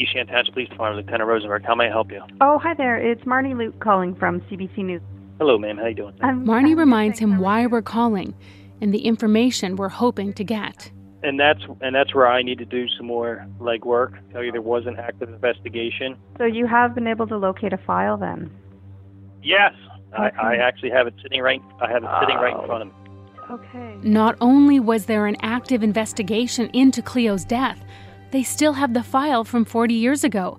Evesham 0.01 0.27
Township 0.27 0.55
Police 0.55 0.69
Department, 0.69 1.07
Lieutenant 1.07 1.29
Rosenberg. 1.29 1.65
How 1.65 1.75
may 1.75 1.87
I 1.87 1.91
help 1.91 2.11
you? 2.11 2.23
Oh, 2.41 2.59
hi 2.59 2.75
there. 2.75 2.97
It's 2.97 3.23
Marnie 3.23 3.57
Luke 3.57 3.79
calling 3.81 4.15
from 4.15 4.41
CBC 4.43 4.79
News. 4.79 5.03
Hello, 5.39 5.57
ma'am. 5.57 5.79
How 5.79 5.87
you 5.87 5.95
doing? 5.95 6.15
I'm 6.21 6.45
Marnie 6.45 6.77
reminds 6.77 7.19
him 7.21 7.39
why 7.39 7.67
we're 7.67 7.83
calling 7.83 8.35
and 8.81 8.93
the 8.93 9.07
information 9.07 9.77
we're 9.77 9.89
hoping 9.89 10.33
to 10.35 10.45
get. 10.45 10.91
And 11.23 11.39
that's 11.39 11.61
and 11.81 11.95
that's 11.95 12.15
where 12.15 12.29
I 12.29 12.43
need 12.43 12.59
to 12.59 12.65
do 12.65 12.87
some 12.97 13.07
more 13.07 13.45
legwork. 13.61 14.19
Tell 14.33 14.43
you 14.43 14.53
there 14.53 14.63
was 14.63 14.87
an 14.87 14.97
active 14.99 15.29
investigation. 15.29 16.17
So 16.39 16.45
you 16.45 16.67
have 16.67 16.95
been 16.95 17.09
able 17.09 17.27
to 17.27 17.37
locate 17.37 17.73
a 17.73 17.79
file 17.79 18.17
then? 18.17 18.51
Yes, 19.43 19.73
I, 20.17 20.29
Okay. 20.29 20.37
I 20.39 20.57
actually 20.57 20.91
have 20.91 21.07
it 21.07 21.15
sitting 21.23 21.41
right. 21.43 21.63
I 21.81 21.91
have 21.91 22.05
it 22.05 22.11
sitting 22.21 22.37
right 22.37 22.55
in 22.55 22.67
front 22.67 22.83
of 22.83 22.89
me. 22.89 22.95
Okay. 23.51 23.97
Not 24.03 24.37
only 24.41 24.79
was 24.79 25.07
there 25.07 25.27
an 25.27 25.37
active 25.43 25.83
investigation 25.83 26.71
into 26.73 27.03
Cleo's 27.03 27.45
death, 27.45 27.83
they 28.31 28.43
still 28.43 28.75
have 28.75 28.95
the 28.95 29.03
file 29.03 29.43
from 29.43 29.65
40 29.65 29.95
years 29.95 30.23
ago. 30.23 30.59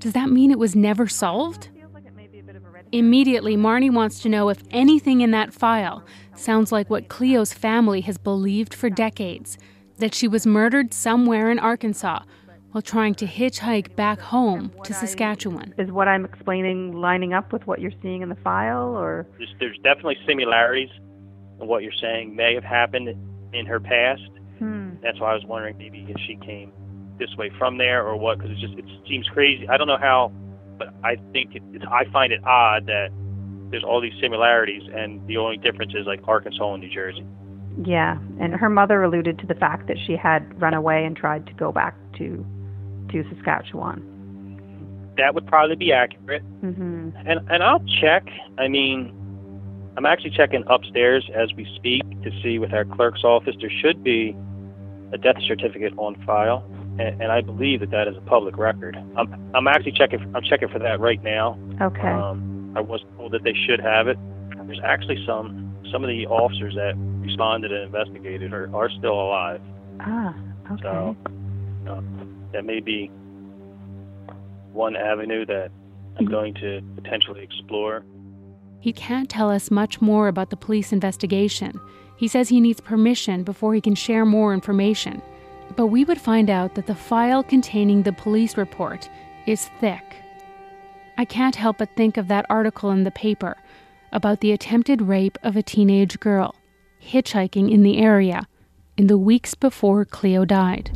Does 0.00 0.12
that 0.12 0.30
mean 0.30 0.50
it 0.50 0.58
was 0.58 0.74
never 0.74 1.06
solved? 1.06 1.68
Immediately, 2.92 3.56
Marnie 3.56 3.92
wants 3.92 4.20
to 4.20 4.28
know 4.28 4.48
if 4.50 4.62
anything 4.70 5.20
in 5.20 5.30
that 5.32 5.52
file 5.52 6.04
sounds 6.36 6.70
like 6.70 6.90
what 6.90 7.08
Cleo's 7.08 7.52
family 7.52 8.00
has 8.02 8.18
believed 8.18 8.74
for 8.74 8.90
decades 8.90 9.58
that 9.98 10.14
she 10.14 10.28
was 10.28 10.46
murdered 10.46 10.92
somewhere 10.92 11.50
in 11.50 11.58
Arkansas 11.58 12.22
while 12.72 12.82
trying 12.82 13.14
to 13.14 13.26
hitchhike 13.26 13.94
back 13.94 14.18
home 14.18 14.72
to 14.82 14.92
Saskatchewan. 14.92 15.72
Is 15.78 15.92
what 15.92 16.08
I'm 16.08 16.24
explaining 16.24 16.92
lining 16.92 17.32
up 17.32 17.52
with 17.52 17.66
what 17.68 17.80
you're 17.80 17.92
seeing 18.02 18.22
in 18.22 18.28
the 18.28 18.36
file 18.36 18.96
or 18.96 19.26
There's, 19.38 19.54
there's 19.60 19.78
definitely 19.78 20.18
similarities 20.26 20.90
in 21.60 21.68
what 21.68 21.84
you're 21.84 21.92
saying 22.00 22.34
may 22.34 22.54
have 22.54 22.64
happened 22.64 23.08
in 23.52 23.66
her 23.66 23.78
past. 23.78 24.28
hmm. 24.58 24.90
That's 25.02 25.20
why 25.20 25.30
I 25.30 25.34
was 25.34 25.44
wondering 25.44 25.78
maybe 25.78 26.04
if 26.08 26.16
she 26.26 26.36
came 26.44 26.72
this 27.18 27.34
way 27.36 27.52
from 27.58 27.78
there 27.78 28.04
or 28.04 28.16
what. 28.16 28.38
Because 28.38 28.50
it 28.50 28.58
just 28.58 28.74
it 28.74 28.84
seems 29.08 29.28
crazy. 29.28 29.68
I 29.68 29.76
don't 29.76 29.86
know 29.86 29.98
how, 29.98 30.32
but 30.76 30.92
I 31.04 31.14
think 31.32 31.54
it, 31.54 31.62
it's, 31.72 31.84
I 31.88 32.06
find 32.12 32.32
it 32.32 32.42
odd 32.44 32.86
that 32.86 33.10
there's 33.70 33.84
all 33.84 34.00
these 34.00 34.14
similarities 34.20 34.82
and 34.92 35.24
the 35.28 35.36
only 35.36 35.58
difference 35.58 35.94
is 35.94 36.06
like 36.06 36.20
Arkansas 36.26 36.74
and 36.74 36.82
New 36.82 36.90
Jersey. 36.90 37.24
Yeah, 37.82 38.18
and 38.38 38.54
her 38.54 38.68
mother 38.70 39.02
alluded 39.02 39.38
to 39.40 39.46
the 39.46 39.54
fact 39.54 39.88
that 39.88 39.96
she 40.06 40.16
had 40.16 40.60
run 40.60 40.74
away 40.74 41.04
and 41.04 41.16
tried 41.16 41.46
to 41.46 41.54
go 41.54 41.72
back 41.72 41.96
to 42.18 42.44
to 43.10 43.24
Saskatchewan. 43.34 44.02
That 45.16 45.34
would 45.34 45.46
probably 45.46 45.76
be 45.76 45.92
accurate. 45.92 46.42
Mhm. 46.62 47.12
And 47.26 47.40
and 47.50 47.62
I'll 47.62 47.82
check. 48.00 48.28
I 48.58 48.68
mean, 48.68 49.12
I'm 49.96 50.06
actually 50.06 50.30
checking 50.30 50.64
upstairs 50.66 51.28
as 51.34 51.52
we 51.54 51.64
speak 51.76 52.02
to 52.22 52.30
see 52.42 52.58
with 52.58 52.72
our 52.72 52.84
clerk's 52.84 53.24
office. 53.24 53.56
There 53.60 53.70
should 53.70 54.02
be 54.04 54.36
a 55.12 55.18
death 55.18 55.40
certificate 55.46 55.92
on 55.96 56.14
file, 56.26 56.64
and, 56.98 57.20
and 57.22 57.32
I 57.32 57.40
believe 57.40 57.80
that 57.80 57.90
that 57.90 58.08
is 58.08 58.16
a 58.16 58.20
public 58.22 58.56
record. 58.56 58.96
I'm 59.16 59.50
I'm 59.54 59.66
actually 59.66 59.92
checking. 59.92 60.20
I'm 60.34 60.42
checking 60.42 60.68
for 60.68 60.78
that 60.78 61.00
right 61.00 61.22
now. 61.22 61.58
Okay. 61.80 62.08
Um, 62.08 62.72
I 62.76 62.80
was 62.80 63.04
told 63.16 63.32
that 63.32 63.42
they 63.42 63.54
should 63.54 63.80
have 63.80 64.08
it. 64.08 64.18
There's 64.66 64.80
actually 64.82 65.24
some 65.26 65.73
some 65.94 66.02
of 66.02 66.08
the 66.08 66.26
officers 66.26 66.74
that 66.74 66.94
responded 67.24 67.70
and 67.70 67.84
investigated 67.84 68.52
are, 68.52 68.68
are 68.74 68.90
still 68.90 69.12
alive. 69.12 69.60
Ah, 70.00 70.34
okay. 70.72 70.82
So 70.82 71.16
uh, 71.88 72.00
that 72.50 72.64
may 72.64 72.80
be 72.80 73.12
one 74.72 74.96
avenue 74.96 75.46
that 75.46 75.70
I'm 76.18 76.26
going 76.26 76.52
to 76.54 76.82
potentially 76.96 77.44
explore. 77.44 78.04
He 78.80 78.92
can't 78.92 79.30
tell 79.30 79.52
us 79.52 79.70
much 79.70 80.00
more 80.00 80.26
about 80.26 80.50
the 80.50 80.56
police 80.56 80.92
investigation. 80.92 81.80
He 82.16 82.26
says 82.26 82.48
he 82.48 82.60
needs 82.60 82.80
permission 82.80 83.44
before 83.44 83.72
he 83.72 83.80
can 83.80 83.94
share 83.94 84.24
more 84.24 84.52
information. 84.52 85.22
But 85.76 85.86
we 85.86 86.04
would 86.04 86.20
find 86.20 86.50
out 86.50 86.74
that 86.74 86.86
the 86.88 86.94
file 86.96 87.44
containing 87.44 88.02
the 88.02 88.12
police 88.12 88.56
report 88.56 89.08
is 89.46 89.70
thick. 89.78 90.16
I 91.16 91.24
can't 91.24 91.54
help 91.54 91.78
but 91.78 91.94
think 91.94 92.16
of 92.16 92.26
that 92.28 92.46
article 92.50 92.90
in 92.90 93.04
the 93.04 93.12
paper 93.12 93.56
about 94.14 94.40
the 94.40 94.52
attempted 94.52 95.02
rape 95.02 95.36
of 95.42 95.56
a 95.56 95.62
teenage 95.62 96.18
girl 96.20 96.54
hitchhiking 97.02 97.70
in 97.70 97.82
the 97.82 97.98
area 97.98 98.46
in 98.96 99.08
the 99.08 99.18
weeks 99.18 99.54
before 99.54 100.04
Cleo 100.04 100.44
died. 100.44 100.90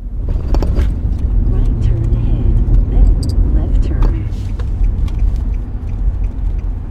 Right 1.48 1.82
turn 1.82 2.14
ahead, 2.14 2.56
then 2.90 3.20
left 3.54 3.82
turn. 3.84 4.28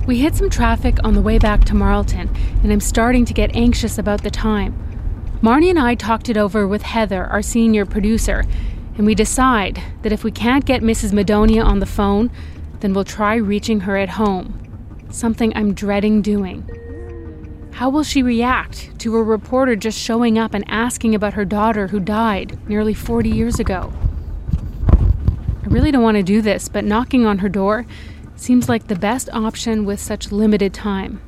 We 0.05 0.19
hit 0.19 0.35
some 0.35 0.49
traffic 0.49 0.97
on 1.03 1.13
the 1.13 1.21
way 1.21 1.39
back 1.39 1.63
to 1.65 1.73
Marlton, 1.73 2.29
and 2.61 2.71
I'm 2.71 2.81
starting 2.81 3.23
to 3.25 3.33
get 3.33 3.55
anxious 3.55 3.97
about 3.97 4.21
the 4.21 4.29
time. 4.29 4.75
Marnie 5.41 5.69
and 5.69 5.79
I 5.79 5.95
talked 5.95 6.29
it 6.29 6.37
over 6.37 6.67
with 6.67 6.81
Heather, 6.81 7.25
our 7.25 7.41
senior 7.41 7.85
producer, 7.85 8.43
and 8.97 9.05
we 9.05 9.15
decide 9.15 9.81
that 10.01 10.11
if 10.11 10.23
we 10.23 10.31
can't 10.31 10.65
get 10.65 10.81
Mrs. 10.81 11.13
Madonia 11.13 11.63
on 11.63 11.79
the 11.79 11.85
phone, 11.85 12.29
then 12.81 12.93
we'll 12.93 13.05
try 13.05 13.35
reaching 13.35 13.81
her 13.81 13.95
at 13.95 14.09
home. 14.09 14.66
Something 15.09 15.51
I'm 15.55 15.73
dreading 15.73 16.21
doing. 16.21 16.69
How 17.73 17.89
will 17.89 18.03
she 18.03 18.23
react 18.23 18.97
to 18.99 19.15
a 19.15 19.23
reporter 19.23 19.75
just 19.75 19.99
showing 19.99 20.37
up 20.37 20.53
and 20.53 20.65
asking 20.67 21.13
about 21.13 21.33
her 21.33 21.45
daughter 21.45 21.87
who 21.87 21.99
died 21.99 22.57
nearly 22.67 22.93
40 22.93 23.29
years 23.29 23.59
ago? 23.59 23.93
I 24.91 25.67
really 25.67 25.91
don't 25.91 26.01
want 26.01 26.17
to 26.17 26.23
do 26.23 26.41
this, 26.41 26.69
but 26.69 26.83
knocking 26.83 27.25
on 27.25 27.39
her 27.39 27.49
door 27.49 27.85
seems 28.35 28.67
like 28.67 28.87
the 28.87 28.95
best 28.95 29.29
option 29.31 29.85
with 29.85 29.99
such 29.99 30.31
limited 30.31 30.73
time. 30.73 31.21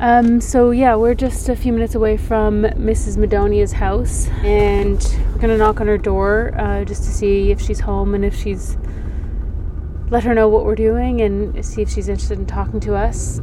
Um, 0.00 0.40
so 0.40 0.70
yeah, 0.70 0.94
we're 0.94 1.14
just 1.14 1.48
a 1.48 1.56
few 1.56 1.72
minutes 1.72 1.94
away 1.94 2.16
from 2.16 2.62
Mrs. 2.62 3.16
Madonia's 3.16 3.72
house, 3.72 4.28
and 4.44 5.02
we're 5.32 5.40
gonna 5.40 5.58
knock 5.58 5.80
on 5.80 5.88
her 5.88 5.98
door 5.98 6.54
uh, 6.56 6.84
just 6.84 7.02
to 7.04 7.10
see 7.10 7.50
if 7.50 7.60
she's 7.60 7.80
home 7.80 8.14
and 8.14 8.24
if 8.24 8.34
she's 8.34 8.76
let 10.10 10.24
her 10.24 10.34
know 10.34 10.48
what 10.48 10.64
we're 10.64 10.74
doing 10.74 11.20
and 11.20 11.64
see 11.64 11.82
if 11.82 11.90
she's 11.90 12.08
interested 12.08 12.38
in 12.38 12.46
talking 12.46 12.80
to 12.80 12.94
us. 12.94 13.38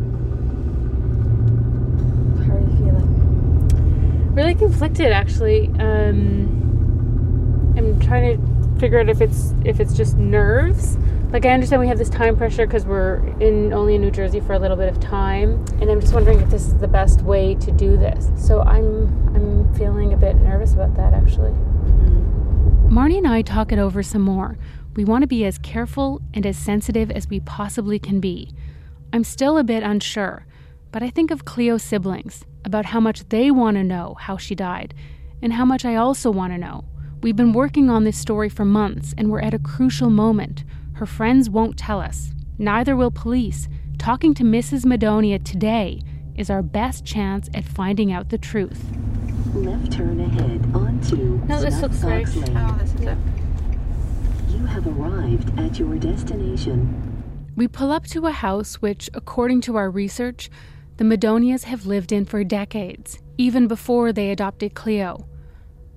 How 2.45 2.56
are 2.56 2.60
you 2.60 2.75
feeling? 2.78 4.34
Really 4.34 4.56
conflicted, 4.56 5.12
actually. 5.12 5.67
Um, 5.80 7.73
I'm 7.78 7.99
trying 7.99 8.38
to 8.38 8.80
figure 8.80 8.99
out 8.99 9.10
if 9.10 9.21
it's 9.21 9.54
if 9.63 9.80
it's 9.80 9.93
just 9.93 10.17
nerves. 10.17 10.97
Like 11.32 11.45
I 11.45 11.49
understand 11.49 11.82
we 11.82 11.88
have 11.88 11.97
this 11.97 12.10
time 12.10 12.38
pressure 12.38 12.65
because 12.65 12.86
we're 12.86 13.17
in 13.39 13.73
only 13.73 13.95
in 13.95 14.01
New 14.01 14.12
Jersey 14.12 14.39
for 14.39 14.54
a 14.54 14.60
little 14.60 14.78
bit 14.78 14.89
of 14.89 14.99
time, 14.99 15.63
and 15.82 15.89
I'm 15.89 15.99
just 15.99 16.13
wondering 16.13 16.39
if 16.39 16.49
this 16.49 16.67
is 16.67 16.75
the 16.78 16.88
best 16.88 17.21
way 17.21 17.56
to 17.56 17.71
do 17.71 17.97
this. 17.97 18.30
So 18.38 18.62
I'm 18.62 19.08
I'm 19.36 19.73
feeling 19.75 20.13
a 20.13 20.17
bit 20.17 20.36
nervous 20.38 20.73
about 20.73 20.95
that, 20.95 21.13
actually. 21.13 21.51
Marnie 22.89 23.17
and 23.17 23.28
I 23.28 23.41
talk 23.41 23.71
it 23.71 23.80
over 23.80 24.01
some 24.01 24.21
more. 24.21 24.58
We 24.96 25.04
want 25.04 25.24
to 25.24 25.28
be 25.28 25.44
as 25.44 25.58
careful 25.58 26.22
and 26.34 26.46
as 26.46 26.58
sensitive 26.58 27.12
as 27.12 27.28
we 27.28 27.42
possibly 27.42 28.00
can 28.00 28.22
be. 28.22 28.52
I'm 29.12 29.26
still 29.26 29.58
a 29.58 29.64
bit 29.64 29.84
unsure, 29.84 30.46
but 30.92 31.04
I 31.04 31.10
think 31.10 31.32
of 31.32 31.44
Cleo's 31.44 31.84
siblings, 31.84 32.46
about 32.64 32.86
how 32.86 33.02
much 33.02 33.28
they 33.28 33.52
want 33.52 33.76
to 33.76 33.84
know 33.84 34.16
how 34.18 34.38
she 34.38 34.56
died, 34.56 34.94
and 35.42 35.52
how 35.52 35.66
much 35.66 35.84
I 35.84 35.96
also 35.96 36.32
want 36.32 36.54
to 36.54 36.58
know. 36.58 36.86
We've 37.22 37.36
been 37.36 37.52
working 37.52 37.90
on 37.90 38.06
this 38.06 38.18
story 38.18 38.48
for 38.48 38.64
months, 38.64 39.14
and 39.18 39.30
we're 39.30 39.42
at 39.42 39.54
a 39.54 39.60
crucial 39.60 40.10
moment. 40.10 40.64
Her 40.94 41.06
friends 41.06 41.50
won't 41.50 41.78
tell 41.78 42.00
us, 42.00 42.32
neither 42.58 42.96
will 42.96 43.12
police. 43.12 43.68
Talking 43.98 44.34
to 44.36 44.44
Mrs. 44.44 44.86
Madonia 44.86 45.44
today 45.44 46.02
is 46.36 46.50
our 46.50 46.62
best 46.62 47.04
chance 47.04 47.50
at 47.54 47.66
finding 47.66 48.14
out 48.14 48.30
the 48.30 48.38
truth. 48.38 48.86
Left 49.54 49.92
turn 49.92 50.22
ahead 50.22 50.70
onto 50.74 51.42
No, 51.48 51.62
this 51.62 51.82
looks 51.82 52.02
right. 52.02 52.26
Snuffbox 52.26 52.50
oh, 52.50 52.54
Lane. 52.54 52.58
Oh, 52.58 52.78
this 52.78 52.94
is 52.94 53.02
it. 53.02 53.18
Have 54.76 55.00
arrived 55.00 55.58
at 55.58 55.80
your 55.80 55.96
destination. 55.96 57.24
We 57.56 57.66
pull 57.66 57.94
up 57.94 58.08
to 58.08 58.26
a 58.26 58.32
house 58.32 58.82
which, 58.82 59.10
according 59.14 59.62
to 59.62 59.78
our 59.78 59.90
research, 59.90 60.50
the 60.98 61.06
Madonias 61.06 61.64
have 61.64 61.86
lived 61.86 62.12
in 62.12 62.26
for 62.26 62.44
decades, 62.44 63.20
even 63.38 63.70
before 63.70 64.12
they 64.12 64.32
adopted 64.32 64.74
Cleo. 64.74 65.30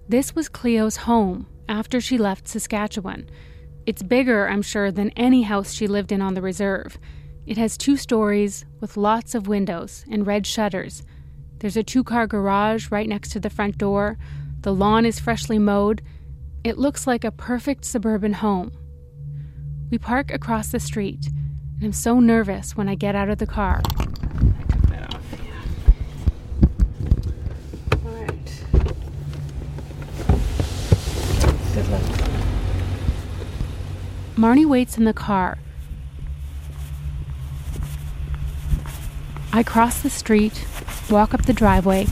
This 0.08 0.36
was 0.36 0.48
Cleo's 0.48 0.98
home 0.98 1.48
after 1.68 2.00
she 2.00 2.18
left 2.18 2.46
Saskatchewan. 2.46 3.28
It's 3.84 4.04
bigger, 4.04 4.48
I'm 4.48 4.62
sure, 4.62 4.92
than 4.92 5.10
any 5.16 5.42
house 5.42 5.72
she 5.72 5.88
lived 5.88 6.12
in 6.12 6.22
on 6.22 6.34
the 6.34 6.40
reserve. 6.40 6.98
It 7.46 7.56
has 7.56 7.76
two 7.76 7.96
stories 7.96 8.64
with 8.78 8.96
lots 8.96 9.34
of 9.34 9.48
windows 9.48 10.04
and 10.08 10.24
red 10.24 10.46
shutters. 10.46 11.02
There's 11.58 11.76
a 11.76 11.82
two 11.82 12.04
car 12.04 12.28
garage 12.28 12.92
right 12.92 13.08
next 13.08 13.32
to 13.32 13.40
the 13.40 13.50
front 13.50 13.76
door. 13.76 14.18
The 14.60 14.72
lawn 14.72 15.04
is 15.04 15.18
freshly 15.18 15.58
mowed. 15.58 16.00
It 16.64 16.76
looks 16.76 17.06
like 17.06 17.24
a 17.24 17.30
perfect 17.30 17.84
suburban 17.84 18.34
home. 18.34 18.72
We 19.90 19.98
park 19.98 20.32
across 20.32 20.68
the 20.68 20.80
street, 20.80 21.28
and 21.76 21.84
I'm 21.84 21.92
so 21.92 22.20
nervous 22.20 22.76
when 22.76 22.88
I 22.88 22.94
get 22.94 23.14
out 23.14 23.30
of 23.30 23.38
the 23.38 23.46
car. 23.46 23.80
Good 31.74 31.88
luck. 31.90 32.02
Marnie 34.36 34.66
waits 34.66 34.98
in 34.98 35.04
the 35.04 35.12
car. 35.12 35.58
I 39.52 39.62
cross 39.62 40.02
the 40.02 40.10
street, 40.10 40.66
walk 41.08 41.32
up 41.32 41.46
the 41.46 41.52
driveway, 41.52 42.06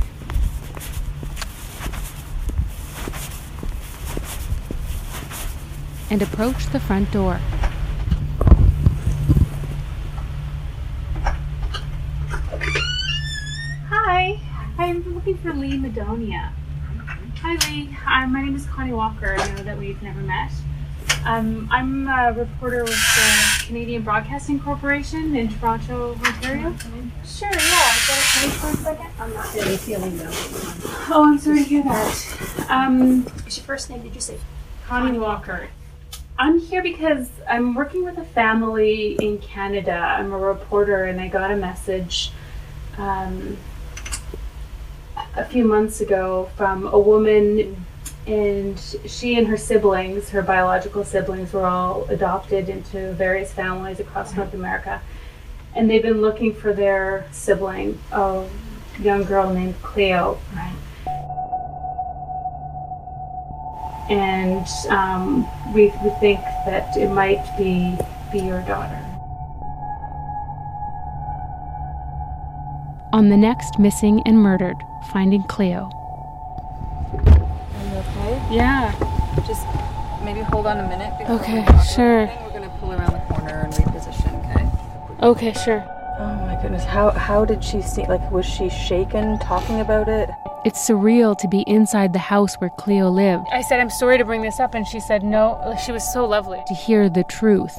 and 6.11 6.23
approach 6.23 6.67
the 6.67 6.81
front 6.81 7.11
door. 7.13 7.41
Hi, 13.89 14.41
I'm 14.79 15.15
looking 15.15 15.37
for 15.39 15.53
Lee 15.53 15.79
Madonia. 15.79 16.53
Hi, 17.43 17.71
Lee. 17.71 17.87
Hi, 17.87 18.27
my 18.27 18.43
name 18.43 18.57
is 18.57 18.67
Connie 18.67 18.93
Walker. 18.93 19.37
I 19.39 19.55
know 19.55 19.63
that 19.65 19.79
we've 19.79 20.01
never 20.03 20.21
met. 20.21 20.51
Um, 21.25 21.69
I'm 21.73 22.07
a 22.07 22.33
reporter 22.33 22.85
with 22.85 22.93
the 22.93 23.65
Canadian 23.67 24.03
Broadcasting 24.03 24.61
Corporation 24.61 25.35
in 25.35 25.49
Toronto, 25.49 26.15
Ontario. 26.25 26.75
Sure, 27.25 27.49
yeah. 27.51 27.59
Can 27.59 28.49
I 28.49 28.53
for 28.61 28.69
a 28.69 28.77
second? 28.77 29.07
I'm 29.19 29.35
not 29.35 29.55
really 29.55 29.77
feeling 29.77 30.19
well. 30.19 30.31
Oh, 31.11 31.25
I'm 31.27 31.39
sorry 31.39 31.59
to 31.59 31.65
hear 31.65 31.83
that. 31.83 32.67
Um, 32.69 33.25
What's 33.25 33.57
your 33.57 33.65
first 33.65 33.91
name? 33.91 34.03
Did 34.03 34.15
you 34.15 34.21
say? 34.21 34.39
Connie 34.87 35.19
Walker. 35.19 35.69
I'm 36.39 36.59
here 36.59 36.83
because 36.83 37.31
I'm 37.49 37.75
working 37.75 38.05
with 38.05 38.19
a 38.19 38.25
family 38.25 39.15
in 39.15 39.39
Canada. 39.39 39.93
I'm 39.93 40.33
a 40.33 40.39
reporter, 40.39 41.05
and 41.05 41.19
I 41.19 41.29
got 41.29 41.51
a 41.51 41.57
message 41.57 42.31
um, 42.99 43.57
a 45.35 45.45
few 45.47 45.65
months 45.65 46.03
ago 46.03 46.51
from 46.55 46.89
a 46.89 46.99
woman, 46.99 47.87
and 48.27 48.79
she 49.07 49.39
and 49.39 49.47
her 49.47 49.57
siblings, 49.57 50.29
her 50.31 50.43
biological 50.43 51.05
siblings, 51.05 51.55
were 51.55 51.65
all 51.65 52.05
adopted 52.11 52.69
into 52.69 53.13
various 53.15 53.53
families 53.53 53.99
across 53.99 54.37
North 54.37 54.53
America. 54.53 55.01
And 55.75 55.89
they've 55.89 56.03
been 56.03 56.21
looking 56.21 56.53
for 56.53 56.75
their 56.75 57.27
sibling, 57.33 57.99
a 58.13 58.47
young 59.01 59.25
girl 59.25 59.53
named 59.55 59.81
Cleo. 59.81 60.39
Right. 60.55 60.75
And 64.09 64.67
um, 64.89 65.49
we, 65.73 65.93
we 66.03 66.11
think 66.21 66.41
that 66.65 66.97
it 66.97 67.11
might 67.11 67.45
be 67.57 67.99
be 68.31 68.39
your 68.41 68.61
daughter. 68.63 69.03
On 73.13 73.29
the 73.31 73.37
next 73.37 73.79
Missing 73.79 74.23
and 74.27 74.39
Murdered, 74.39 74.77
Finding 75.11 75.43
Cleo. 75.45 75.91
Are 77.15 77.85
you 77.85 77.97
okay? 77.97 78.47
Yeah. 78.51 78.93
Just 79.47 79.67
maybe 80.23 80.41
hold 80.41 80.67
on 80.67 80.79
a 80.79 80.89
minute. 80.89 81.17
Before 81.19 81.37
Okay, 81.37 81.61
we 81.61 81.65
talk 81.67 81.85
sure. 81.85 82.27
We're 82.27 82.51
gonna 82.53 82.77
pull 82.81 82.93
around 82.93 83.13
the 83.13 83.35
corner 83.35 83.63
and 83.65 83.73
reposition. 83.73 84.51
Okay. 84.51 85.27
Okay, 85.27 85.53
sure. 85.65 85.85
Oh 86.19 86.35
my 86.47 86.59
goodness. 86.61 86.85
How 86.85 87.11
how 87.11 87.45
did 87.45 87.63
she 87.63 87.81
see? 87.81 88.07
Like, 88.07 88.31
was 88.31 88.45
she 88.45 88.69
shaken 88.69 89.39
talking 89.39 89.81
about 89.81 90.09
it? 90.09 90.29
It's 90.67 90.81
surreal 90.81 91.39
to 91.39 91.47
be 91.47 91.63
inside 91.69 92.13
the 92.13 92.19
house 92.19 92.57
where 92.57 92.71
Cleo 92.71 93.09
lived. 93.09 93.47
I 93.53 93.61
said, 93.61 93.79
I'm 93.79 93.89
sorry 93.89 94.19
to 94.19 94.25
bring 94.25 94.43
this 94.43 94.59
up, 94.59 94.75
and 94.75 94.85
she 94.85 94.99
said, 94.99 95.23
no. 95.23 95.77
She 95.87 95.93
was 95.93 96.13
so 96.13 96.27
lovely. 96.27 96.61
To 96.67 96.75
hear 96.75 97.09
the 97.09 97.23
truth 97.23 97.79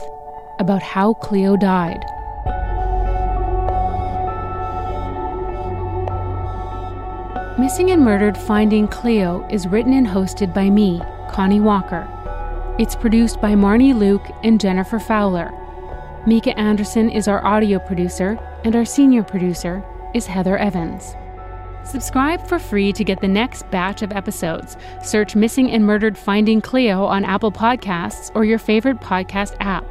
about 0.57 0.81
how 0.81 1.15
Cleo 1.15 1.57
died. 1.57 2.01
Missing 7.59 7.91
and 7.91 8.05
Murdered 8.05 8.37
Finding 8.37 8.87
Cleo 8.87 9.45
is 9.51 9.67
written 9.67 9.91
and 9.91 10.07
hosted 10.07 10.53
by 10.53 10.69
me, 10.69 11.01
Connie 11.29 11.59
Walker. 11.59 12.07
It's 12.79 12.95
produced 12.95 13.41
by 13.41 13.51
Marnie 13.51 13.93
Luke 13.93 14.25
and 14.45 14.61
Jennifer 14.61 14.97
Fowler. 14.97 15.51
Mika 16.25 16.57
Anderson 16.57 17.09
is 17.09 17.27
our 17.27 17.45
audio 17.45 17.79
producer, 17.79 18.39
and 18.63 18.77
our 18.77 18.85
senior 18.85 19.23
producer 19.23 19.83
is 20.13 20.25
Heather 20.27 20.57
Evans. 20.57 21.17
Subscribe 21.87 22.45
for 22.47 22.59
free 22.59 22.91
to 22.91 23.03
get 23.03 23.21
the 23.21 23.27
next 23.29 23.69
batch 23.71 24.01
of 24.01 24.11
episodes. 24.11 24.75
Search 25.01 25.35
Missing 25.35 25.71
and 25.71 25.85
Murdered 25.85 26.17
Finding 26.17 26.59
Cleo 26.59 27.05
on 27.05 27.23
Apple 27.23 27.51
Podcasts 27.51 28.29
or 28.35 28.43
your 28.43 28.59
favorite 28.59 28.99
podcast 28.99 29.55
app. 29.61 29.85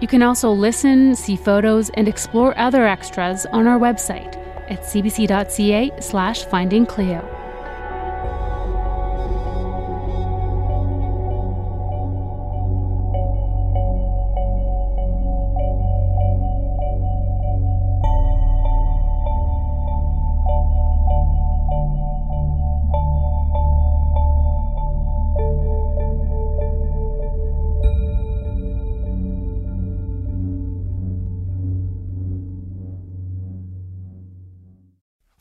You 0.00 0.08
can 0.08 0.22
also 0.22 0.50
listen, 0.50 1.14
see 1.14 1.36
photos, 1.36 1.90
and 1.90 2.08
explore 2.08 2.58
other 2.58 2.86
extras 2.86 3.44
on 3.46 3.66
our 3.66 3.78
website 3.78 4.36
at 4.70 4.80
cbc.ca 4.80 6.00
slash 6.00 6.44
finding 6.44 6.86